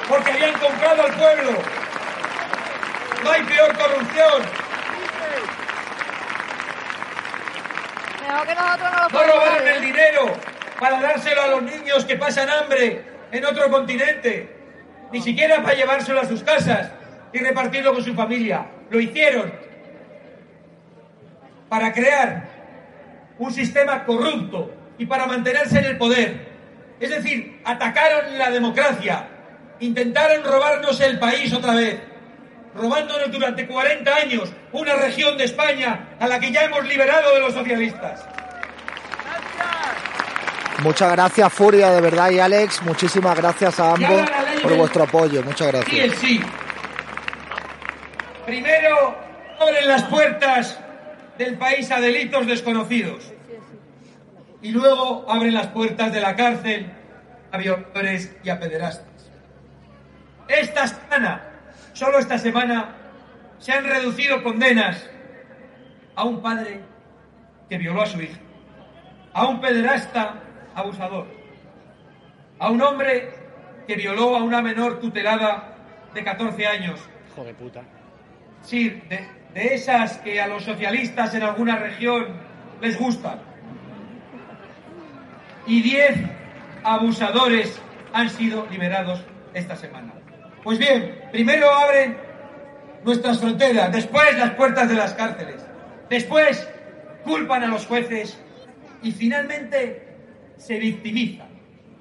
[0.09, 1.53] Porque habían comprado al pueblo.
[3.23, 4.43] No hay peor corrupción.
[8.23, 10.33] Mejor que nosotros no No robaron el dinero
[10.79, 13.03] para dárselo a los niños que pasan hambre
[13.33, 14.55] en otro continente,
[15.11, 16.91] ni siquiera para llevárselo a sus casas
[17.33, 18.67] y repartirlo con su familia.
[18.91, 19.64] Lo hicieron
[21.75, 22.45] para crear
[23.37, 26.47] un sistema corrupto y para mantenerse en el poder.
[27.01, 29.27] Es decir, atacaron la democracia,
[29.81, 31.99] intentaron robarnos el país otra vez,
[32.77, 37.41] robándonos durante 40 años una región de España a la que ya hemos liberado de
[37.41, 38.25] los socialistas.
[40.79, 42.83] Muchas gracias, Furia, de verdad, y Alex.
[42.83, 44.31] Muchísimas gracias a ambos
[44.63, 45.43] por del- vuestro apoyo.
[45.43, 46.21] Muchas Sí, el gracias.
[46.21, 46.41] sí.
[48.47, 49.19] Primero
[49.61, 50.79] abren las puertas
[51.39, 53.33] del país a delitos desconocidos.
[54.63, 56.91] Y luego abren las puertas de la cárcel
[57.53, 59.31] a violadores y a pederastas.
[60.49, 61.43] Esta semana,
[61.93, 62.97] solo esta semana,
[63.59, 65.09] se han reducido condenas
[66.17, 66.81] a un padre
[67.69, 68.39] que violó a su hija,
[69.33, 70.43] a un pederasta
[70.75, 71.27] abusador,
[72.59, 73.31] a un hombre
[73.87, 75.77] que violó a una menor tutelada
[76.15, 77.01] de 14 años.
[77.33, 77.83] Hijo de puta.
[78.63, 82.27] Sí, de, de esas que a los socialistas en alguna región
[82.81, 83.39] les gustan.
[85.67, 86.17] Y 10
[86.83, 87.81] abusadores
[88.13, 89.25] han sido liberados
[89.55, 90.13] esta semana.
[90.63, 92.17] Pues bien, primero abren
[93.05, 95.65] nuestras fronteras, después las puertas de las cárceles,
[96.11, 96.69] después
[97.23, 98.39] culpan a los jueces
[99.03, 100.09] y finalmente
[100.57, 101.49] se victimizan.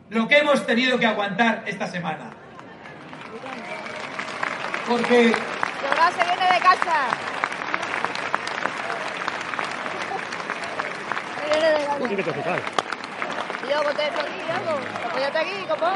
[0.09, 2.31] Lo que hemos tenido que aguantar esta semana.
[4.87, 7.32] Porque se viene de casa.
[11.53, 12.07] Viene de casa.
[12.07, 12.59] Sí que te fijas.
[13.67, 14.79] Tío, ponte esto aquí, algo.
[15.05, 15.93] Apóyate aquí, copón.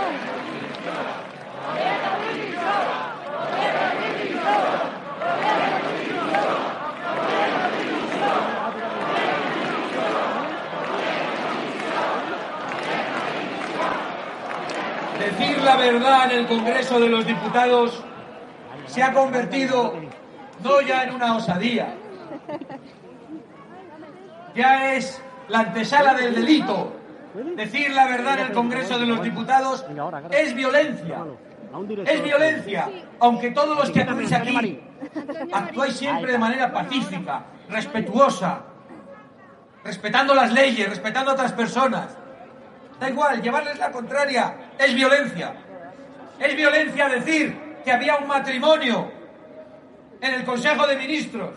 [15.20, 18.02] decir la verdad en el Congreso de los Diputados
[18.86, 19.94] se ha convertido
[20.64, 21.94] no ya en una osadía,
[24.56, 26.94] ya es la antesala del delito.
[27.56, 29.86] Decir la verdad en el Congreso de los Diputados
[30.32, 31.24] es violencia.
[32.06, 32.90] Es violencia,
[33.20, 34.80] aunque todos los que acudís aquí
[35.52, 38.62] actuáis siempre de manera pacífica, respetuosa,
[39.84, 42.18] respetando las leyes, respetando a otras personas.
[43.00, 45.54] Da igual, llevarles la contraria es violencia.
[46.40, 49.12] Es violencia decir que había un matrimonio
[50.20, 51.52] en el Consejo de Ministros.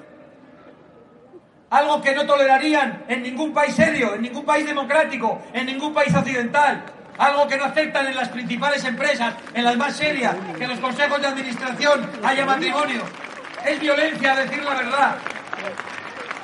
[1.70, 6.12] Algo que no tolerarían en ningún país serio, en ningún país democrático, en ningún país
[6.12, 6.82] occidental.
[7.16, 10.80] Algo que no aceptan en las principales empresas, en las más serias, que en los
[10.80, 13.02] consejos de administración haya matrimonio.
[13.64, 15.16] Es violencia decir la verdad.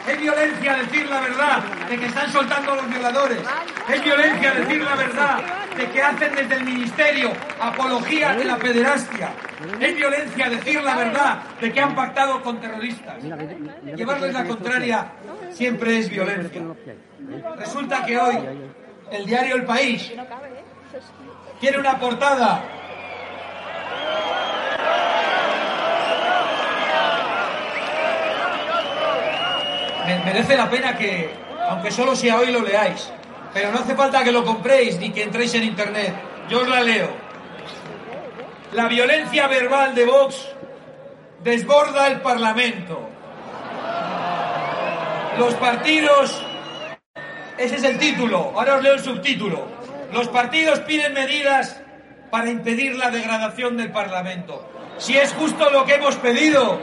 [0.07, 3.39] Es violencia decir la verdad de que están soltando a los violadores.
[3.89, 5.39] Es violencia decir la verdad
[5.77, 9.31] de que hacen desde el ministerio apología de la pederastia.
[9.81, 13.17] Es violencia decir la verdad de que han pactado con terroristas.
[13.97, 15.13] Llevarles la contraria
[15.51, 16.63] siempre es violencia.
[17.57, 18.39] Resulta que hoy
[19.11, 20.13] el diario El País
[21.61, 22.63] tiene una portada
[30.07, 31.31] me- merece la pena que,
[31.69, 33.11] aunque solo sea hoy, lo leáis.
[33.53, 36.15] Pero no hace falta que lo compréis ni que entréis en internet.
[36.49, 37.09] Yo os la leo.
[38.73, 40.49] La violencia verbal de Vox
[41.43, 43.09] desborda el Parlamento.
[45.39, 46.45] Los partidos.
[47.59, 48.53] Ese es el título.
[48.55, 49.67] Ahora os leo el subtítulo.
[50.13, 51.81] Los partidos piden medidas
[52.31, 54.69] para impedir la degradación del Parlamento.
[54.99, 56.81] Si es justo lo que hemos pedido,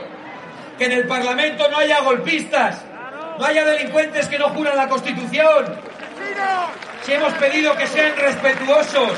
[0.78, 2.84] que en el Parlamento no haya golpistas,
[3.38, 5.76] no haya delincuentes que no juran la Constitución.
[7.02, 9.12] Si hemos pedido que sean respetuosos,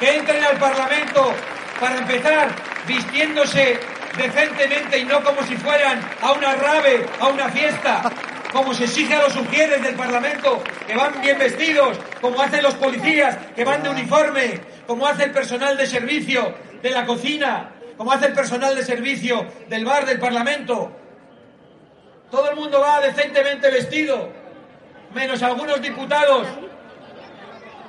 [0.00, 1.32] que entren al Parlamento
[1.80, 2.48] para empezar
[2.86, 3.78] vistiéndose
[4.16, 8.10] decentemente y no como si fueran a una rave, a una fiesta,
[8.52, 12.74] como se exige a los sugieres del Parlamento, que van bien vestidos, como hacen los
[12.74, 18.12] policías, que van de uniforme, como hace el personal de servicio de la cocina, como
[18.12, 21.03] hace el personal de servicio del bar del Parlamento.
[22.30, 24.30] Todo el mundo va decentemente vestido,
[25.14, 26.48] menos algunos diputados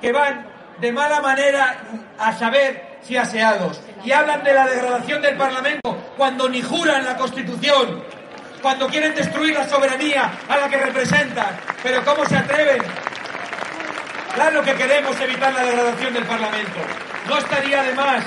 [0.00, 0.46] que van
[0.78, 1.78] de mala manera
[2.18, 3.80] a saber si aseados.
[4.04, 8.04] Y hablan de la degradación del Parlamento cuando ni juran la Constitución,
[8.62, 11.58] cuando quieren destruir la soberanía a la que representan.
[11.82, 12.82] Pero ¿cómo se atreven?
[14.34, 16.78] Claro que queremos evitar la degradación del Parlamento.
[17.28, 18.24] No estaría de más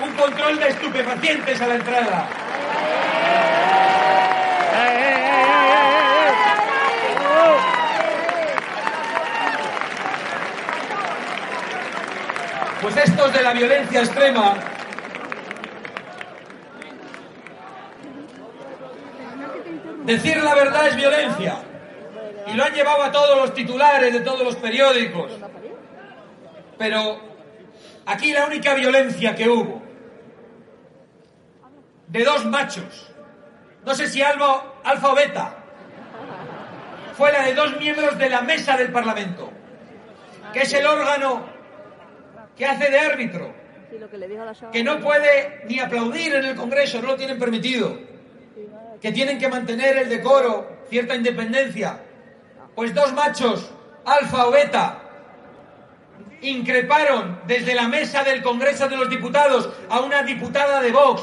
[0.00, 2.28] un control de estupefacientes a la entrada.
[12.82, 14.56] Pues estos de la violencia extrema
[20.04, 21.58] Decir la verdad es violencia.
[22.48, 25.30] Y lo han llevado a todos los titulares de todos los periódicos.
[26.76, 27.20] Pero
[28.04, 29.80] aquí la única violencia que hubo
[32.08, 33.10] de dos machos,
[33.86, 35.56] no sé si alfa, o beta,
[37.16, 39.50] fue la de dos miembros de la mesa del Parlamento,
[40.52, 41.51] que es el órgano
[42.56, 43.52] que hace de árbitro,
[43.90, 44.70] Sí, lo que le dijo a la Shoah.
[44.70, 47.98] que no puede ni aplaudir en el Congreso, no lo tienen permitido,
[49.00, 51.98] que tienen que mantener el decoro, cierta independencia.
[52.74, 53.70] Pues dos machos,
[54.06, 54.98] alfa o beta,
[56.40, 61.22] increparon desde la mesa del Congreso de los Diputados a una diputada de Vox,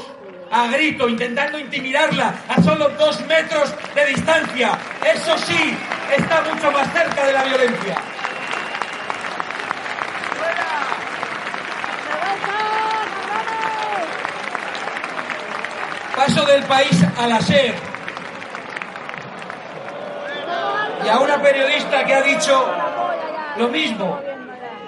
[0.50, 4.78] a grito, intentando intimidarla a solo dos metros de distancia.
[5.12, 5.76] Eso sí,
[6.16, 7.96] está mucho más cerca de la violencia.
[16.20, 17.74] Paso del país a la SER.
[21.02, 22.74] Y a una periodista que ha dicho
[23.56, 24.20] lo mismo.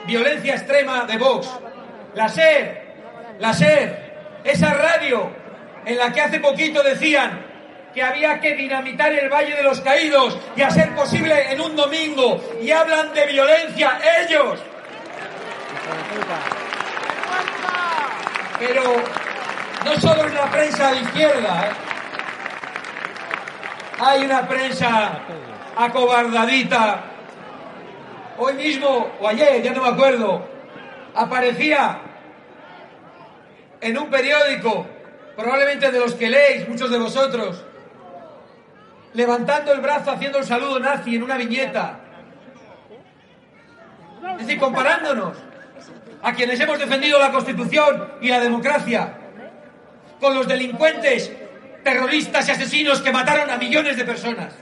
[0.06, 1.48] violencia extrema de Vox.
[2.14, 2.96] La SER,
[3.38, 5.30] la SER, esa radio
[5.86, 7.46] en la que hace poquito decían
[7.94, 11.74] que había que dinamitar el Valle de los Caídos y a ser posible en un
[11.74, 14.60] domingo y hablan de violencia ellos.
[18.58, 19.31] Pero
[19.84, 21.72] no solo es la prensa de izquierda, ¿eh?
[23.98, 25.20] hay una prensa
[25.76, 27.04] acobardadita.
[28.38, 30.44] Hoy mismo, o ayer, ya no me acuerdo,
[31.14, 32.00] aparecía
[33.80, 34.86] en un periódico,
[35.36, 37.64] probablemente de los que leéis, muchos de vosotros,
[39.14, 41.98] levantando el brazo haciendo el saludo nazi en una viñeta.
[44.32, 45.36] Es decir, comparándonos
[46.22, 49.18] a quienes hemos defendido la Constitución y la democracia
[50.22, 51.32] con los delincuentes,
[51.82, 54.54] terroristas y asesinos que mataron a millones de personas.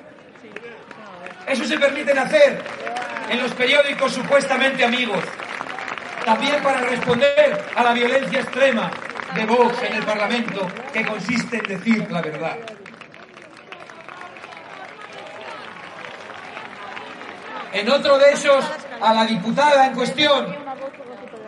[1.47, 2.63] Eso se permiten hacer
[3.29, 5.23] en los periódicos supuestamente amigos.
[6.25, 8.91] También para responder a la violencia extrema
[9.35, 12.57] de Vox en el Parlamento, que consiste en decir la verdad.
[17.75, 18.65] En otro de esos,
[18.99, 20.57] a la diputada en cuestión,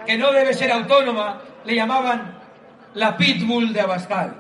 [0.04, 2.41] que no debe ser autónoma, le llamaban
[2.94, 4.34] la pitbull de Abascal.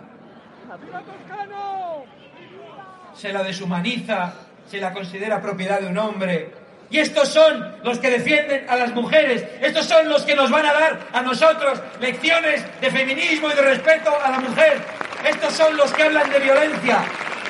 [3.14, 4.32] Se la deshumaniza,
[4.68, 6.50] se la considera propiedad de un hombre.
[6.90, 10.66] Y estos son los que defienden a las mujeres, estos son los que nos van
[10.66, 14.78] a dar a nosotros lecciones de feminismo y de respeto a la mujer.
[15.26, 16.98] Estos son los que hablan de violencia,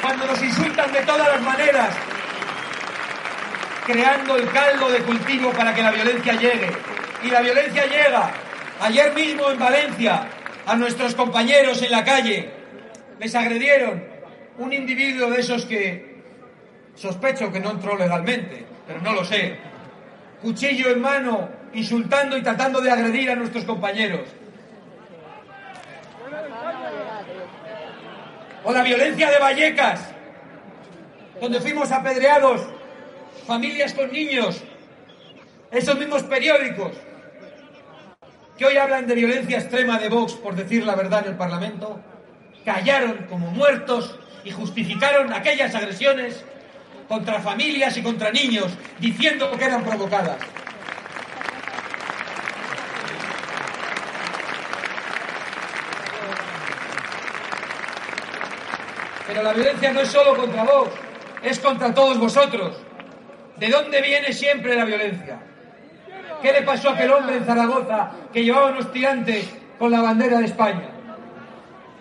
[0.00, 1.88] cuando nos insultan de todas las maneras,
[3.84, 6.70] creando el caldo de cultivo para que la violencia llegue.
[7.24, 8.30] Y la violencia llega.
[8.80, 10.26] Ayer mismo en Valencia,
[10.66, 12.50] a nuestros compañeros en la calle,
[13.18, 14.04] les agredieron
[14.58, 16.22] un individuo de esos que
[16.94, 19.56] sospecho que no entró legalmente, pero no lo sé.
[20.40, 24.28] Cuchillo en mano, insultando y tratando de agredir a nuestros compañeros.
[28.64, 30.00] O la violencia de Vallecas,
[31.40, 32.60] donde fuimos apedreados
[33.46, 34.62] familias con niños,
[35.70, 36.92] esos mismos periódicos
[38.62, 41.98] que hoy hablan de violencia extrema de Vox por decir la verdad en el Parlamento,
[42.64, 46.44] callaron como muertos y justificaron aquellas agresiones
[47.08, 50.36] contra familias y contra niños, diciendo que eran provocadas.
[59.26, 60.92] Pero la violencia no es solo contra Vox,
[61.42, 62.76] es contra todos vosotros.
[63.56, 65.51] ¿De dónde viene siempre la violencia?
[66.42, 70.40] ¿Qué le pasó a aquel hombre en Zaragoza que llevaba unos tirantes con la bandera
[70.40, 70.88] de España?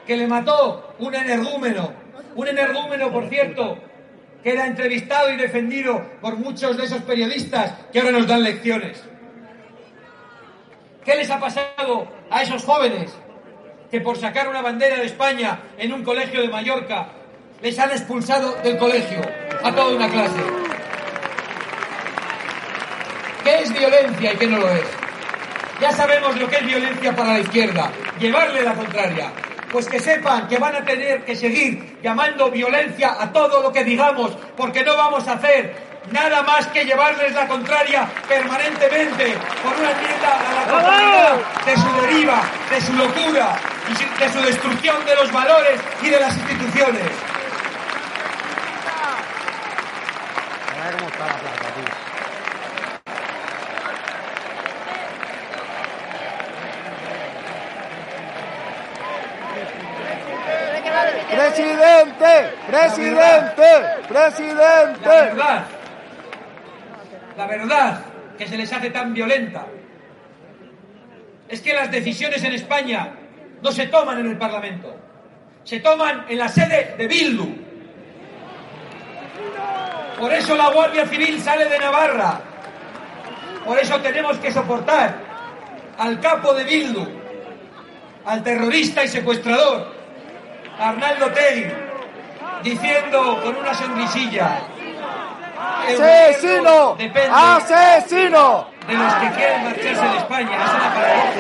[0.08, 1.94] Que le mató un energúmeno,
[2.36, 3.78] un energúmeno, por cierto,
[4.44, 9.04] que era entrevistado y defendido por muchos de esos periodistas que ahora nos dan lecciones.
[11.06, 13.16] ¿Qué les ha pasado a esos jóvenes
[13.92, 17.10] que por sacar una bandera de España en un colegio de Mallorca
[17.62, 19.22] les han expulsado del colegio
[19.64, 20.61] a toda una clase?
[23.44, 24.84] ¿Qué es violencia y qué no lo es?
[25.80, 27.90] Ya sabemos lo que es violencia para la izquierda,
[28.20, 29.32] llevarle la contraria.
[29.72, 33.84] Pues que sepan que van a tener que seguir llamando violencia a todo lo que
[33.84, 35.74] digamos, porque no vamos a hacer
[36.12, 41.36] nada más que llevarles la contraria permanentemente por una enmienda a la totalidad
[41.66, 43.58] de su deriva, de su locura
[43.90, 47.10] y de su destrucción de los valores y de las instituciones.
[61.62, 63.64] Presidente, presidente,
[64.08, 65.06] presidente.
[65.06, 65.66] La verdad,
[67.38, 68.00] la verdad
[68.36, 69.68] que se les hace tan violenta
[71.48, 73.14] es que las decisiones en España
[73.62, 74.96] no se toman en el Parlamento,
[75.64, 77.48] se toman en la sede de Bildu.
[80.18, 82.42] Por eso la Guardia Civil sale de Navarra.
[83.64, 85.16] Por eso tenemos que soportar
[86.00, 87.08] al capo de Bildu,
[88.26, 90.01] al terrorista y secuestrador,
[90.80, 91.72] Arnaldo Tegui,
[92.64, 94.60] diciendo con una sonrisilla.
[95.88, 96.98] "El ¡Asesino!
[97.32, 98.72] ¡Asesino!
[98.88, 100.58] de los que quieren marcharse de España.
[100.64, 101.32] Es una paradoja.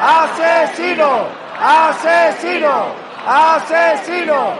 [0.00, 1.26] ¡Asesino!
[1.60, 2.86] ¡Asesino!
[3.26, 4.54] ¡Asesino!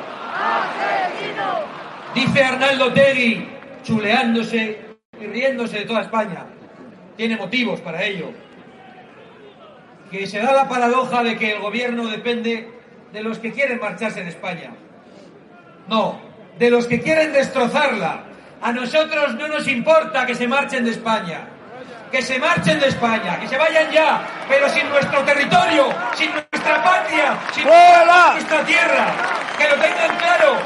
[2.15, 3.49] Dice Arnaldo Tegui,
[3.83, 4.81] chuleándose
[5.21, 6.45] y riéndose de toda España.
[7.17, 8.31] Tiene motivos para ello.
[10.11, 12.71] Que se da la paradoja de que el gobierno depende
[13.13, 14.73] de los que quieren marcharse de España.
[15.89, 16.21] No,
[16.59, 18.25] de los que quieren destrozarla.
[18.61, 21.49] A nosotros no nos importa que se marchen de España.
[22.11, 26.83] Que se marchen de España, que se vayan ya, pero sin nuestro territorio, sin nuestra
[26.83, 29.07] patria, sin nuestra tierra.
[29.59, 30.57] Que lo tengan claro.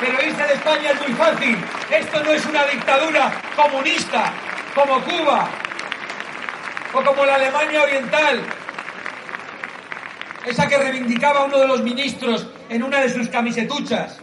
[0.00, 1.58] Pero irse de España es muy fácil.
[1.90, 4.32] Esto no es una dictadura comunista
[4.74, 5.48] como Cuba
[6.92, 8.42] o como la Alemania Oriental,
[10.46, 14.20] esa que reivindicaba uno de los ministros en una de sus camisetuchas.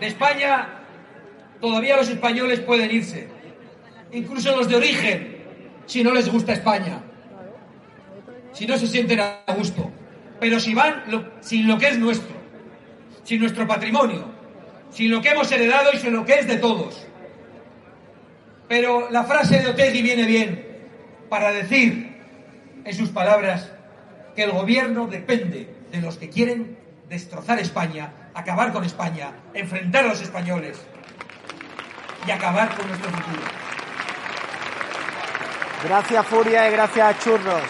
[0.00, 0.68] De España
[1.60, 3.28] todavía los españoles pueden irse,
[4.12, 5.44] incluso los de origen,
[5.86, 7.00] si no les gusta España,
[8.52, 9.90] si no se sienten a gusto.
[10.40, 11.04] Pero si van
[11.40, 12.34] sin lo que es nuestro,
[13.22, 14.33] sin nuestro patrimonio,
[14.94, 17.06] sin lo que hemos heredado y sin lo que es de todos.
[18.68, 20.66] Pero la frase de Otegi viene bien
[21.28, 22.16] para decir,
[22.84, 23.70] en sus palabras,
[24.34, 26.78] que el gobierno depende de los que quieren
[27.08, 30.80] destrozar España, acabar con España, enfrentar a los españoles
[32.26, 33.42] y acabar con nuestro futuro.
[35.84, 37.62] Gracias Furia y gracias Churros.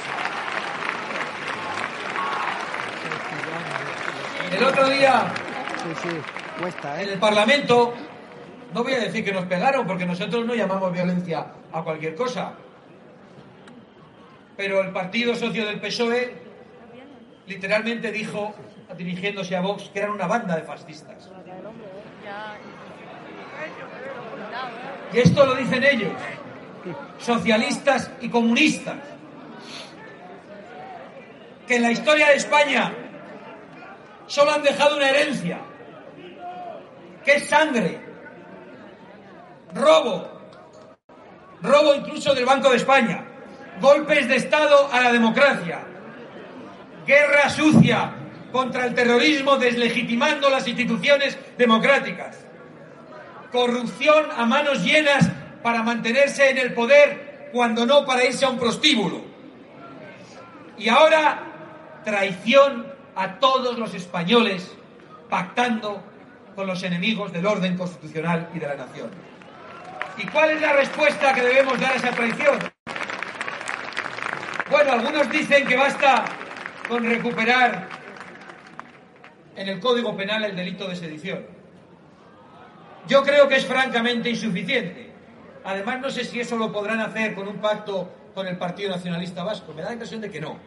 [4.52, 5.32] El otro día
[5.84, 7.12] Sí, sí, cuesta, en ¿eh?
[7.12, 7.94] el Parlamento,
[8.72, 12.52] no voy a decir que nos pegaron, porque nosotros no llamamos violencia a cualquier cosa.
[14.56, 16.44] Pero el partido socio del PSOE
[17.46, 18.54] literalmente dijo,
[18.96, 21.30] dirigiéndose a Vox, que eran una banda de fascistas.
[25.12, 26.12] Y esto lo dicen ellos,
[27.18, 28.96] socialistas y comunistas,
[31.66, 32.92] que en la historia de España
[34.26, 35.58] solo han dejado una herencia,
[37.24, 38.00] que es sangre,
[39.74, 40.30] robo,
[41.62, 43.24] robo incluso del Banco de España,
[43.80, 45.80] golpes de Estado a la democracia,
[47.06, 48.12] guerra sucia
[48.52, 52.46] contra el terrorismo deslegitimando las instituciones democráticas,
[53.50, 55.30] corrupción a manos llenas
[55.62, 59.22] para mantenerse en el poder cuando no para irse a un prostíbulo.
[60.76, 61.42] Y ahora
[62.04, 64.70] traición a todos los españoles
[65.30, 66.02] pactando
[66.54, 69.10] con los enemigos del orden constitucional y de la nación.
[70.16, 72.58] ¿Y cuál es la respuesta que debemos dar a esa traición?
[74.70, 76.24] Bueno, algunos dicen que basta
[76.88, 77.88] con recuperar
[79.56, 81.46] en el Código Penal el delito de sedición.
[83.06, 85.12] Yo creo que es francamente insuficiente.
[85.64, 89.44] Además, no sé si eso lo podrán hacer con un pacto con el Partido Nacionalista
[89.44, 89.72] Vasco.
[89.74, 90.58] Me da la impresión de que no.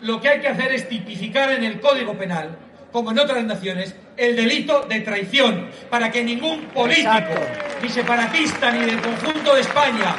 [0.00, 2.56] Lo que hay que hacer es tipificar en el Código Penal,
[2.92, 7.34] como en otras naciones, el delito de traición, para que ningún político,
[7.82, 10.16] ni separatista, ni del conjunto de España,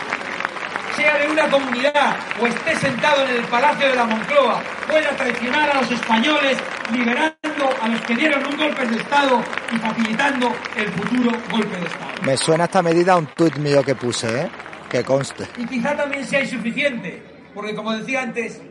[0.95, 5.69] sea de una comunidad o esté sentado en el Palacio de la Moncloa, pueda traicionar
[5.69, 6.57] a los españoles,
[6.91, 9.43] liberando a los que dieron un golpe de Estado
[9.73, 12.11] y facilitando el futuro golpe de Estado.
[12.23, 14.49] Me suena esta medida a un tuit mío que puse, ¿eh?
[14.89, 15.47] Que conste.
[15.57, 18.61] Y quizá también sea insuficiente, porque como decía antes,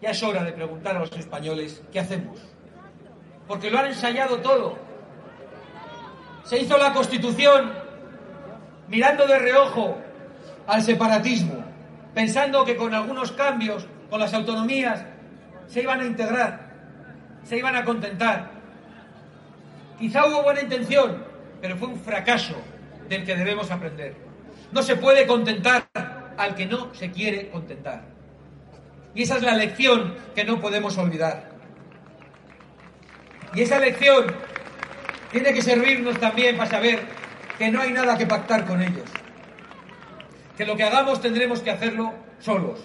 [0.00, 2.38] ya es hora de preguntar a los españoles qué hacemos.
[3.48, 4.78] Porque lo han ensayado todo.
[6.44, 7.72] Se hizo la Constitución
[8.88, 9.98] mirando de reojo
[10.66, 11.64] al separatismo,
[12.14, 15.04] pensando que con algunos cambios, con las autonomías,
[15.66, 16.70] se iban a integrar,
[17.42, 18.50] se iban a contentar.
[19.98, 21.24] Quizá hubo buena intención,
[21.60, 22.54] pero fue un fracaso
[23.08, 24.14] del que debemos aprender.
[24.72, 25.88] No se puede contentar
[26.36, 28.02] al que no se quiere contentar.
[29.14, 31.57] Y esa es la lección que no podemos olvidar.
[33.54, 34.26] Y esa lección
[35.30, 37.00] tiene que servirnos también para saber
[37.58, 39.08] que no hay nada que pactar con ellos.
[40.56, 42.80] Que lo que hagamos tendremos que hacerlo solos.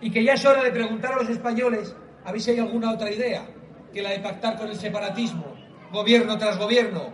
[0.00, 2.90] Y que ya es hora de preguntar a los españoles a ver si hay alguna
[2.90, 3.46] otra idea
[3.92, 5.54] que la de pactar con el separatismo,
[5.92, 7.12] gobierno tras gobierno.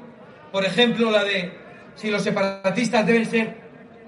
[0.50, 1.52] Por ejemplo, la de
[1.94, 3.56] si los separatistas deben ser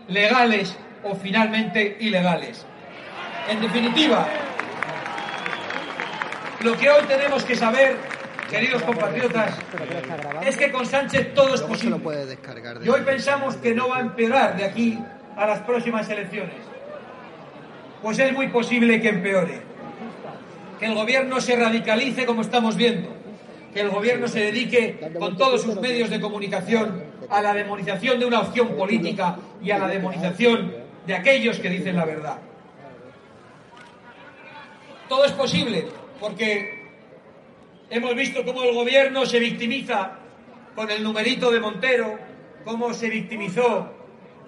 [0.09, 2.65] legales o finalmente ilegales.
[3.49, 4.27] En definitiva,
[6.63, 7.97] lo que hoy tenemos que saber,
[8.53, 9.55] queridos compatriotas,
[10.47, 11.97] es que con Sánchez todo es posible.
[12.85, 14.99] Y hoy pensamos que no va a empeorar de aquí
[15.37, 16.57] a las próximas elecciones.
[18.03, 19.63] Pues es muy posible que empeore.
[20.79, 23.09] Que el gobierno se radicalice como estamos viendo.
[23.73, 28.27] Que el gobierno se dedique con todos sus medios de comunicación a la demonización de
[28.27, 30.75] una opción política y a la demonización
[31.07, 32.37] de aquellos que dicen la verdad.
[35.09, 35.87] Todo es posible
[36.21, 36.82] porque
[37.93, 40.13] hemos visto cómo el gobierno se victimiza
[40.75, 42.19] con el numerito de Montero,
[42.65, 43.93] cómo se victimizó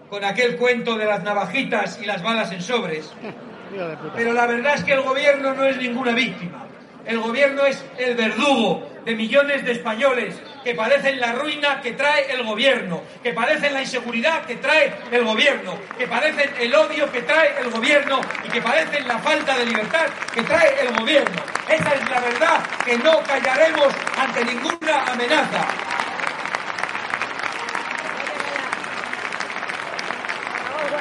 [0.09, 3.13] con aquel cuento de las navajitas y las balas en sobres.
[4.17, 6.65] Pero la verdad es que el gobierno no es ninguna víctima.
[7.05, 12.33] El gobierno es el verdugo de millones de españoles que padecen la ruina que trae
[12.33, 17.21] el gobierno, que padecen la inseguridad que trae el gobierno, que padecen el odio que
[17.23, 21.43] trae el gobierno y que padecen la falta de libertad que trae el gobierno.
[21.69, 25.67] Esa es la verdad que no callaremos ante ninguna amenaza.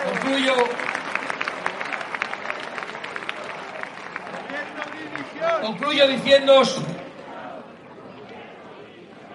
[0.09, 0.53] Concluyo
[5.61, 6.81] Concluyo diciéndoos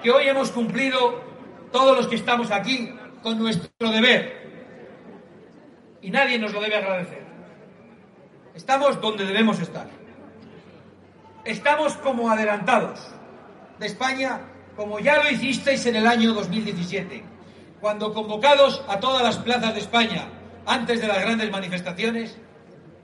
[0.03, 1.23] que hoy hemos cumplido,
[1.73, 4.39] todos los que estamos aquí, con nuestro deber.
[6.01, 7.27] Y nadie nos lo debe agradecer.
[8.55, 9.89] Estamos donde debemos estar.
[11.45, 13.01] Estamos como adelantados
[13.79, 14.41] de España,
[14.77, 17.25] como ya lo hicisteis en el año 2017,
[17.81, 20.29] cuando convocados a todas las plazas de España
[20.67, 22.37] antes de las grandes manifestaciones,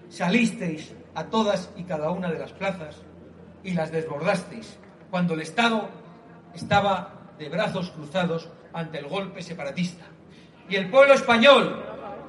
[0.08, 2.96] salisteis a todas y cada una de las plazas
[3.62, 4.78] y las desbordasteis,
[5.10, 5.88] cuando el Estado
[6.54, 10.04] estaba de brazos cruzados ante el golpe separatista.
[10.68, 11.82] Y el pueblo español,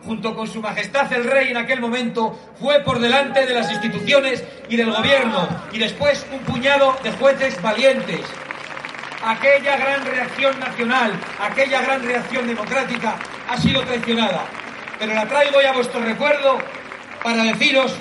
[0.03, 4.43] junto con su majestad el rey en aquel momento, fue por delante de las instituciones
[4.69, 8.21] y del gobierno, y después un puñado de jueces valientes.
[9.23, 13.15] Aquella gran reacción nacional, aquella gran reacción democrática
[13.49, 14.43] ha sido traicionada.
[14.99, 16.59] Pero la traigo hoy a vuestro recuerdo
[17.23, 17.95] para deciros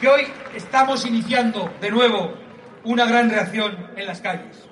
[0.00, 2.34] que hoy estamos iniciando de nuevo
[2.84, 4.67] una gran reacción en las calles.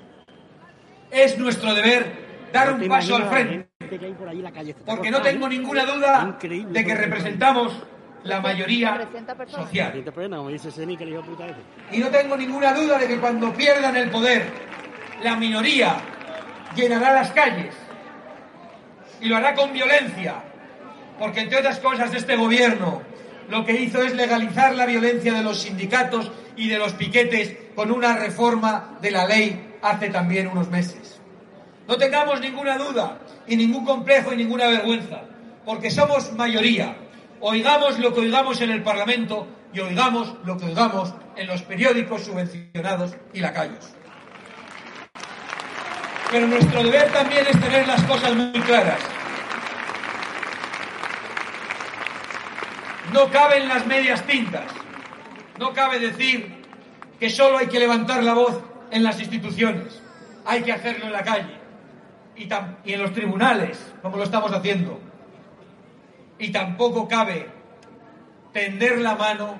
[1.11, 3.69] Es nuestro deber dar un paso al frente,
[4.85, 7.73] porque no tengo ninguna duda de que representamos
[8.23, 9.07] la mayoría
[9.47, 10.03] social.
[11.91, 14.45] Y no tengo ninguna duda de que cuando pierdan el poder,
[15.23, 15.97] la minoría
[16.75, 17.73] llenará las calles
[19.21, 20.35] y lo hará con violencia,
[21.17, 23.01] porque entre otras cosas este gobierno
[23.49, 27.91] lo que hizo es legalizar la violencia de los sindicatos y de los piquetes con
[27.91, 31.19] una reforma de la ley hace también unos meses.
[31.87, 35.21] No tengamos ninguna duda y ningún complejo y ninguna vergüenza,
[35.65, 36.95] porque somos mayoría.
[37.39, 42.23] Oigamos lo que oigamos en el Parlamento y oigamos lo que oigamos en los periódicos
[42.23, 43.93] subvencionados y lacayos.
[46.31, 48.99] Pero nuestro deber también es tener las cosas muy claras.
[53.13, 54.65] No caben las medias tintas.
[55.57, 56.63] No cabe decir
[57.19, 58.61] que solo hay que levantar la voz
[58.91, 60.01] en las instituciones.
[60.45, 61.57] Hay que hacerlo en la calle
[62.35, 62.47] y,
[62.93, 64.99] en los tribunales, como lo estamos haciendo.
[66.39, 67.47] Y tampoco cabe
[68.53, 69.55] tender la mano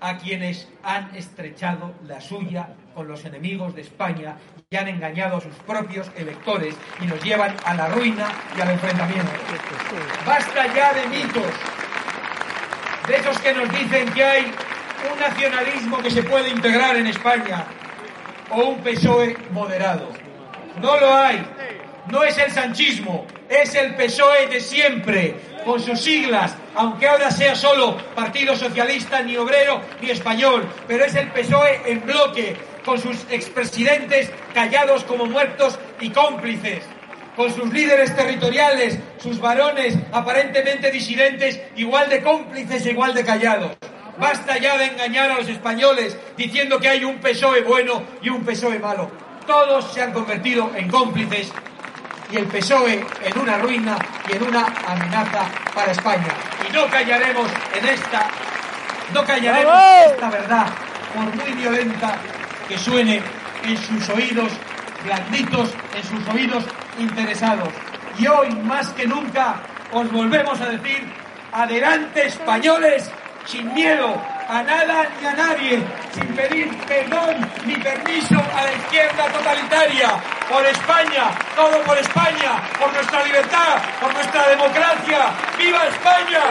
[0.00, 4.36] a quienes han estrechado la suya con los enemigos de España
[4.68, 8.70] y han engañado a sus propios electores y nos llevan a la ruina y al
[8.70, 9.30] enfrentamiento.
[10.26, 11.52] Basta ya de mitos,
[13.08, 14.52] de esos que nos dicen que hay
[15.12, 17.64] un nacionalismo que se puede integrar en España
[18.52, 20.08] o un PSOE moderado.
[20.80, 21.44] No lo hay.
[22.10, 27.54] No es el sanchismo, es el PSOE de siempre, con sus siglas, aunque ahora sea
[27.54, 33.16] solo Partido Socialista, ni obrero, ni español, pero es el PSOE en bloque, con sus
[33.30, 36.82] expresidentes callados como muertos y cómplices,
[37.36, 43.76] con sus líderes territoriales, sus varones aparentemente disidentes, igual de cómplices e igual de callados.
[44.22, 48.44] Basta ya de engañar a los españoles diciendo que hay un PSOE bueno y un
[48.44, 49.10] PSOE malo.
[49.48, 51.52] Todos se han convertido en cómplices
[52.30, 53.98] y el PSOE en una ruina
[54.28, 55.44] y en una amenaza
[55.74, 56.28] para España.
[56.68, 58.28] Y no callaremos en esta,
[59.12, 59.74] no callaremos
[60.12, 60.66] esta verdad,
[61.12, 62.16] por muy violenta
[62.68, 63.20] que suene
[63.64, 64.52] en sus oídos
[65.04, 66.64] blanditos, en sus oídos
[66.96, 67.70] interesados.
[68.16, 69.56] Y hoy, más que nunca,
[69.90, 71.12] os volvemos a decir,
[71.50, 73.10] adelante españoles,
[73.46, 74.14] sin miedo
[74.48, 75.82] a nada ni a nadie,
[76.14, 80.10] sin pedir perdón ni permiso a la izquierda totalitaria,
[80.48, 85.18] por España, todo por España, por nuestra libertad, por nuestra democracia.
[85.58, 86.42] ¡Viva España!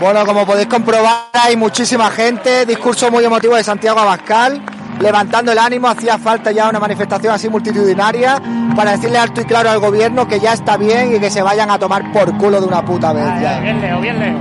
[0.00, 4.60] Bueno, como podéis comprobar, hay muchísima gente, discurso muy emotivo de Santiago Abascal,
[5.00, 8.40] levantando el ánimo, hacía falta ya una manifestación así multitudinaria
[8.76, 11.70] para decirle alto y claro al gobierno que ya está bien y que se vayan
[11.70, 13.24] a tomar por culo de una puta vez.
[13.40, 13.60] ya.
[13.60, 14.40] Bien lejos, bien lejos.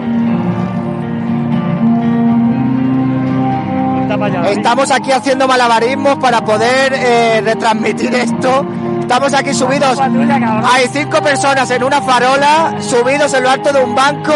[4.49, 8.65] Estamos aquí haciendo malabarismos para poder eh, retransmitir esto.
[9.01, 9.99] Estamos aquí subidos.
[9.99, 14.33] Hay cinco personas en una farola, subidos en lo alto de un banco,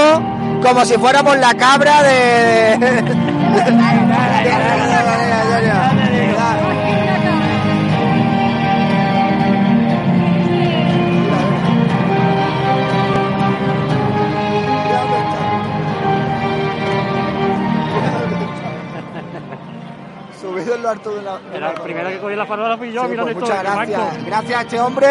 [0.62, 2.78] como si fuéramos la cabra de.
[20.88, 21.40] Hablar tú de la...
[21.74, 24.26] El primero que cogió la farola fui yo, Sí, mirando pues muchas gracias.
[24.26, 25.08] Gracias a este hombre.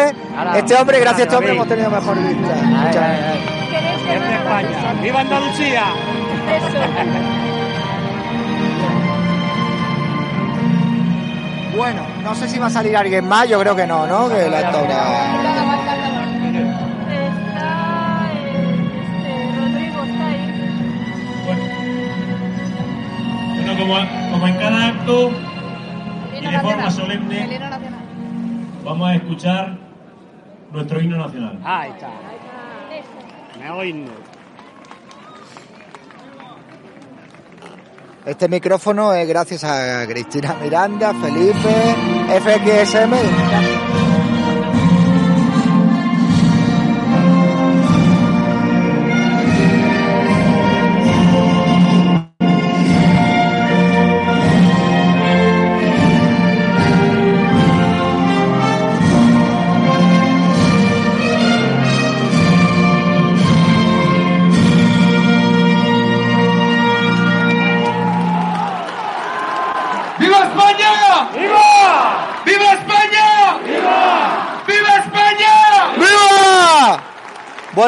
[0.55, 2.55] Este hombre, gracias a este hombre hemos tenido mejor vista.
[2.55, 3.57] Muchas gracias.
[4.07, 4.93] España.
[5.01, 5.83] ¡Viva Andalucía!
[11.75, 14.27] Bueno, no sé si va a salir alguien más, yo creo que no, ¿no?
[14.29, 14.97] Que la actora...
[17.37, 20.41] Está este, Rodrigo, está ahí.
[23.55, 25.46] Bueno, como, como en cada acto
[26.47, 27.99] y de forma solemne, El himno nacional.
[28.83, 29.77] vamos a escuchar
[30.71, 31.59] nuestro himno nacional.
[31.63, 32.09] Ahí está.
[33.59, 34.11] Me oído.
[38.25, 41.95] Este micrófono es gracias a Cristina Miranda, Felipe,
[42.41, 43.11] FXM.
[43.11, 44.06] ¡Viva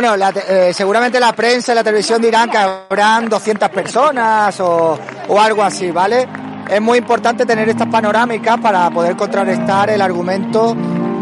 [0.02, 4.98] Bueno, la eh, seguramente la prensa y la televisión dirán que habrán 200 personas o,
[5.28, 6.26] o algo así, ¿vale?
[6.70, 10.74] Es muy importante tener estas panorámicas para poder contrarrestar el argumento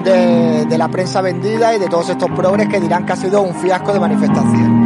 [0.04, 3.42] de, de la prensa vendida y de todos estos progres que dirán que ha sido
[3.42, 4.78] un fiasco de manifestación.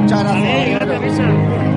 [0.00, 1.71] Muchas gracias.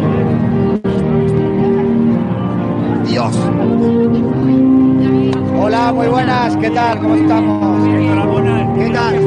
[6.05, 6.99] Muy buenas, ¿qué tal?
[6.99, 7.87] ¿Cómo estamos?
[8.77, 9.19] ¿Qué tal?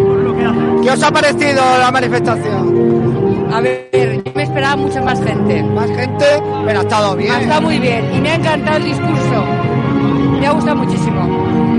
[0.83, 3.49] ¿Qué os ha parecido la manifestación?
[3.53, 5.62] A ver, yo me esperaba mucha más gente.
[5.62, 6.24] ¿Más gente?
[6.66, 7.33] Pero ha estado bien.
[7.33, 9.45] Ha estado muy bien y me ha encantado el discurso.
[10.41, 11.20] Me ha gustado muchísimo.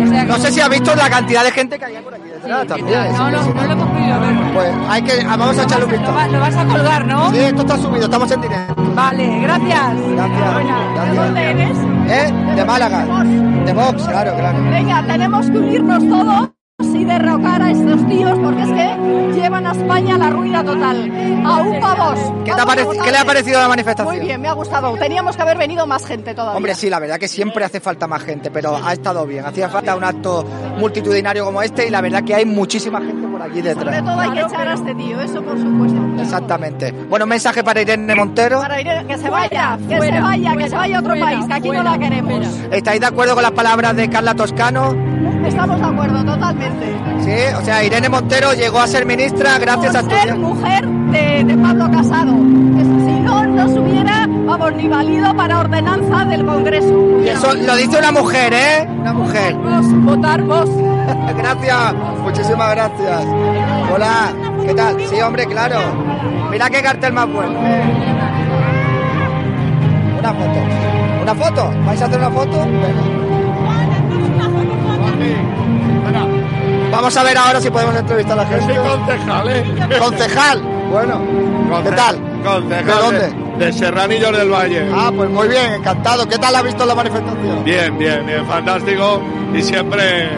[0.03, 2.23] O sea, No sé si has visto la cantidad de gente que hay por aquí
[2.27, 2.99] detrás también.
[3.13, 4.53] No, no, no lo hemos podido ver.
[4.53, 6.17] Pues hay que, ah, vamos a echarle un Lo, vistazo.
[6.17, 7.31] va- lo vas a colgar, ¿no?
[7.31, 8.75] Sí, esto está subido, estamos en directo.
[8.95, 9.93] Vale, gracias.
[10.11, 11.09] Gracias.
[11.11, 11.77] ¿De dónde eres?
[12.09, 12.33] ¿Eh?
[12.55, 13.23] De Málaga.
[13.65, 14.63] De Vox, claro, claro.
[14.71, 16.49] Venga, tenemos que unirnos todos
[16.95, 21.11] y derrocar a estos tíos porque es que llevan a España a la ruina total.
[21.45, 22.19] Aún vamos.
[22.43, 24.15] ¿Qué, te ¿Qué le ha parecido la manifestación?
[24.15, 24.95] Muy bien, me ha gustado.
[24.97, 26.57] Teníamos que haber venido más gente todavía.
[26.57, 29.45] Hombre, sí, la verdad que siempre hace falta más gente, pero ha estado bien.
[29.45, 30.45] Hacía falta un acto
[30.77, 34.03] multitudinario como este y la verdad que hay muchísima gente aquí Sobre detrás.
[34.03, 35.99] todo hay que echar a este tío, eso por supuesto.
[36.21, 36.91] Exactamente.
[37.09, 38.59] Bueno, mensaje para Irene Montero.
[38.61, 41.25] Para ir, que se vaya, que Fuera, se vaya, que se vaya a otro fuera,
[41.25, 42.47] país, que aquí fuera, no la queremos.
[42.71, 44.95] ¿Estáis de acuerdo con las palabras de Carla Toscano?
[45.45, 46.85] Estamos de acuerdo, totalmente.
[47.21, 50.37] Sí, o sea, Irene Montero llegó a ser ministra gracias a Por ser estudiar.
[50.37, 52.31] mujer de, de Pablo Casado.
[52.77, 57.21] Eso, si no nos hubiera, vamos, ni valido para ordenanza del Congreso.
[57.23, 58.87] Y eso lo dice una mujer, ¿eh?
[58.89, 59.55] Una mujer.
[59.55, 60.69] Vos, votar vos.
[61.37, 63.25] Gracias, muchísimas gracias.
[63.93, 64.31] Hola,
[64.65, 64.99] ¿qué tal?
[65.07, 65.79] Sí, hombre, claro.
[66.51, 67.59] Mira qué cartel más bueno.
[70.19, 70.59] Una foto.
[71.21, 71.71] ¿Una foto?
[71.85, 72.65] ¿Vais a hacer una foto?
[72.65, 73.19] Venga.
[76.91, 78.75] Vamos a ver ahora si podemos entrevistar a la gente.
[78.75, 79.99] Soy concejal, ¿eh?
[79.99, 80.61] Concejal.
[80.89, 81.21] Bueno,
[81.83, 82.28] ¿qué tal?
[82.43, 83.55] Concejal ¿De dónde?
[83.57, 84.89] De, de Serranillos del Valle.
[84.93, 86.27] Ah, pues muy bien, encantado.
[86.27, 87.63] ¿Qué tal ha visto la manifestación?
[87.63, 89.21] Bien, bien, bien, fantástico.
[89.53, 90.29] Y siempre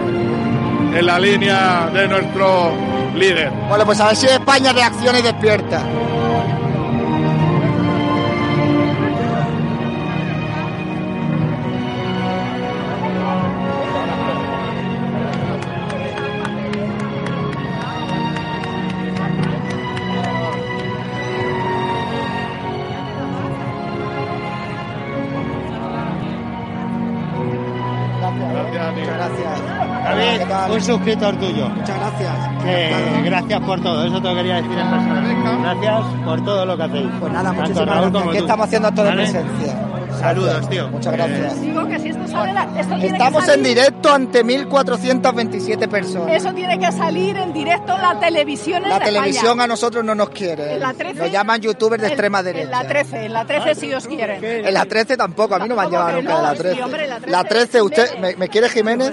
[0.98, 2.72] en la línea de nuestro
[3.16, 3.52] líder.
[3.70, 5.84] Bueno, pues a ver si España reacciona y despierta.
[30.82, 31.70] Un suscriptor tuyo.
[31.70, 32.64] Muchas gracias.
[32.64, 35.62] Que gracias por todo, eso te lo quería decir en persona.
[35.62, 37.08] Gracias por todo lo que hacéis.
[37.20, 38.28] Pues nada, Tanto muchísimas Raúl gracias.
[38.30, 39.22] Aquí estamos haciendo acto de ¿Vale?
[39.24, 39.88] presencia.
[40.20, 40.88] Saludos, tío.
[40.90, 41.62] Muchas gracias.
[41.62, 45.88] Digo que si esto sale, la- esto tiene Estamos que en salir, directo ante 1427
[45.88, 46.36] personas.
[46.36, 49.06] Eso tiene que salir en directo en la televisión en La España.
[49.14, 50.74] televisión a nosotros no nos quiere.
[50.76, 52.88] En la 13, Nos llaman youtubers de en- extrema En la derecha.
[52.88, 54.44] 13, en la 13 si os quieren.
[54.44, 56.58] En la 13 tampoco, a mí no me han que nunca de no, la sí,
[56.58, 56.84] 13.
[56.84, 59.12] hombre, la 13, La 13, ¿usted me, me quiere Jiménez?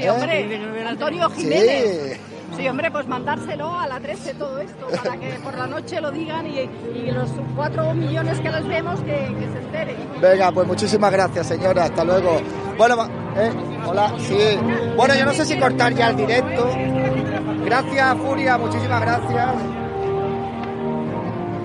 [0.00, 1.68] Sí, hombre, Antonio Jiménez.
[1.68, 2.16] ¿Eh?
[2.20, 2.32] Sí.
[2.56, 6.10] Sí, hombre, pues mandárselo a la 13 todo esto, para que por la noche lo
[6.10, 9.96] digan y, y los 4 millones que les vemos que, que se enteren.
[10.20, 11.84] Venga, pues muchísimas gracias, señora.
[11.84, 12.42] Hasta luego.
[12.76, 13.50] Bueno, eh,
[13.86, 14.36] hola, sí.
[14.96, 16.68] Bueno, yo no sé si cortar ya el directo.
[17.64, 19.81] Gracias, Furia, muchísimas gracias.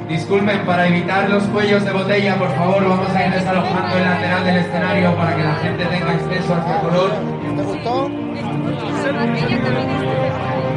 [0.08, 4.45] Disculpen, para evitar los cuellos de botella, por favor, vamos a ir desalojando el lateral
[4.45, 7.12] del escenario para que la gente tenga acceso hacia color.
[7.58, 8.10] ¿Te gustó?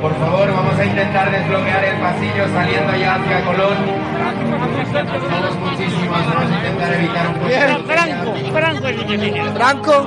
[0.02, 3.76] Por favor, vamos a intentar desbloquear el pasillo saliendo ya hacia Colón.
[4.90, 7.78] Somos muchísimos, vamos a intentar evitar un botella.
[7.86, 9.50] Franco, Franco es el que viene.
[9.52, 10.06] Franco.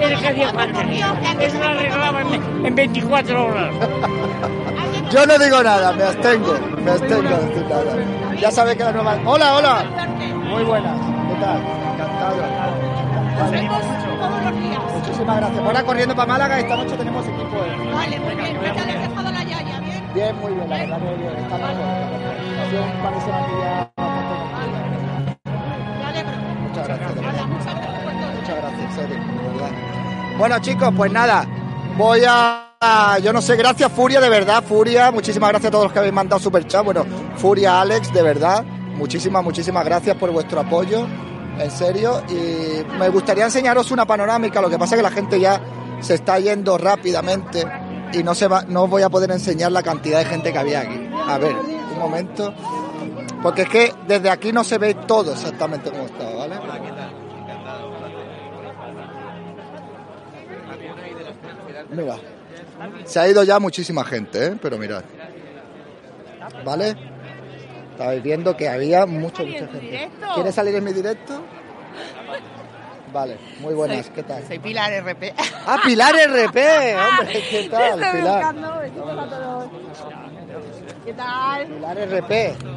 [0.00, 0.82] El que hacía falta.
[1.40, 3.74] Eso lo arreglaba en, en 24 horas.
[5.10, 6.54] Yo no digo nada, me abstengo,
[6.84, 8.34] me abstengo de decir nada.
[8.38, 9.18] Ya sabes que la nueva...
[9.24, 9.84] Hola, hola.
[10.50, 11.60] Muy buenas, ¿qué tal?
[11.94, 12.36] Encantado.
[13.54, 14.98] Encantado.
[14.98, 15.64] Muchísimas gracias.
[15.64, 17.56] Ahora corriendo para Málaga, esta noche tenemos equipo.
[17.56, 17.90] eh.
[17.92, 18.60] Vale, muy bien.
[18.60, 19.80] ¿Qué tal has dejado la yaya?
[19.80, 20.10] ¿Bien?
[20.14, 21.36] Bien, muy bien, la verdad que bien.
[21.36, 21.74] Está mejor.
[22.60, 23.92] Ha sido un par de semanas ya.
[26.60, 27.14] Muchas gracias.
[27.14, 28.34] de muchas gracias.
[28.34, 30.36] Muchas gracias, de.
[30.38, 31.46] Bueno, chicos, pues nada,
[31.96, 32.67] voy a.
[32.80, 35.10] Yo no sé, gracias Furia, de verdad, Furia.
[35.10, 36.84] Muchísimas gracias a todos los que habéis mandado super chat.
[36.84, 37.04] Bueno,
[37.36, 38.62] Furia, Alex, de verdad.
[38.62, 41.04] Muchísimas, muchísimas gracias por vuestro apoyo.
[41.58, 42.22] En serio.
[42.28, 44.60] Y me gustaría enseñaros una panorámica.
[44.60, 45.60] Lo que pasa es que la gente ya
[46.00, 47.64] se está yendo rápidamente
[48.12, 50.82] y no, se va, no voy a poder enseñar la cantidad de gente que había
[50.82, 51.10] aquí.
[51.26, 52.54] A ver, un momento.
[53.42, 56.60] Porque es que desde aquí no se ve todo exactamente como estaba, ¿vale?
[61.90, 62.16] Mira,
[63.04, 64.56] se ha ido ya muchísima gente, ¿eh?
[64.60, 65.02] pero mirad.
[66.64, 66.94] ¿Vale?
[67.92, 70.10] Estabais viendo que había mucha, mucha gente.
[70.34, 71.42] ¿Quieres salir en mi directo?
[73.12, 74.46] Vale, muy buenas, Soy- ¿qué tal?
[74.46, 75.32] Soy Pilar RP.
[75.66, 76.56] Ah, Pilar RP,
[76.96, 78.54] hombre, ¿qué tal, Estoy Pilar?
[78.54, 80.27] buscando.
[81.08, 81.66] ¿Qué tal?
[81.66, 82.32] Pilar RP,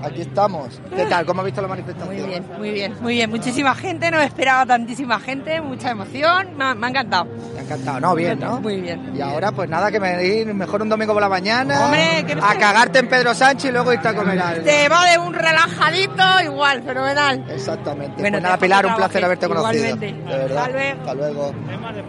[0.06, 0.80] aquí estamos.
[0.96, 1.26] ¿Qué tal?
[1.26, 2.16] ¿Cómo has visto la manifestación?
[2.16, 3.30] Muy bien, muy bien, muy bien.
[3.30, 6.56] Muchísima gente, no esperaba tantísima gente, mucha emoción.
[6.56, 7.26] Me ha, me ha encantado.
[7.26, 8.16] Me ha encantado, ¿no?
[8.16, 8.62] Bien, ¿no?
[8.62, 9.12] Muy bien.
[9.14, 11.88] Y ahora, pues nada, que me ir mejor un domingo por la mañana.
[11.88, 14.64] Hombre, no a cagarte en Pedro Sánchez y luego irte a comer algo.
[14.64, 17.44] Te va de un relajadito, igual, fenomenal.
[17.50, 18.22] Exactamente.
[18.22, 19.88] Bueno, pues nada, Pilar, un placer haberte conocido.
[19.88, 20.32] Igualmente.
[20.32, 20.58] De verdad.
[20.58, 21.00] Hasta luego.
[21.02, 21.54] Hasta luego.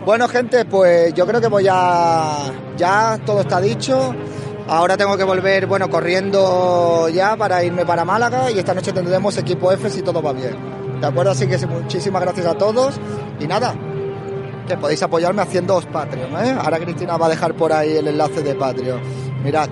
[0.07, 2.37] Bueno, gente, pues yo creo que voy a.
[2.77, 4.15] Ya todo está dicho.
[4.73, 9.37] Ahora tengo que volver, bueno, corriendo ya para irme para Málaga y esta noche tendremos
[9.37, 10.57] equipo F si todo va bien.
[10.99, 11.33] ¿De acuerdo?
[11.33, 12.95] Así que muchísimas gracias a todos
[13.39, 13.75] y nada,
[14.67, 16.57] que podéis apoyarme haciéndoos Patreon, ¿eh?
[16.59, 19.03] Ahora Cristina va a dejar por ahí el enlace de Patreon.
[19.45, 19.69] Mirad.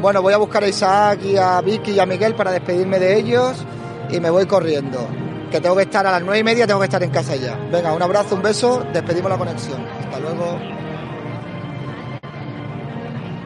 [0.00, 3.18] Bueno, voy a buscar a Isaac y a Vicky y a Miguel para despedirme de
[3.18, 3.64] ellos
[4.08, 5.04] y me voy corriendo.
[5.50, 7.56] Que tengo que estar a las nueve y media, tengo que estar en casa ya.
[7.72, 9.84] Venga, un abrazo, un beso, despedimos la conexión.
[10.00, 10.60] Hasta luego.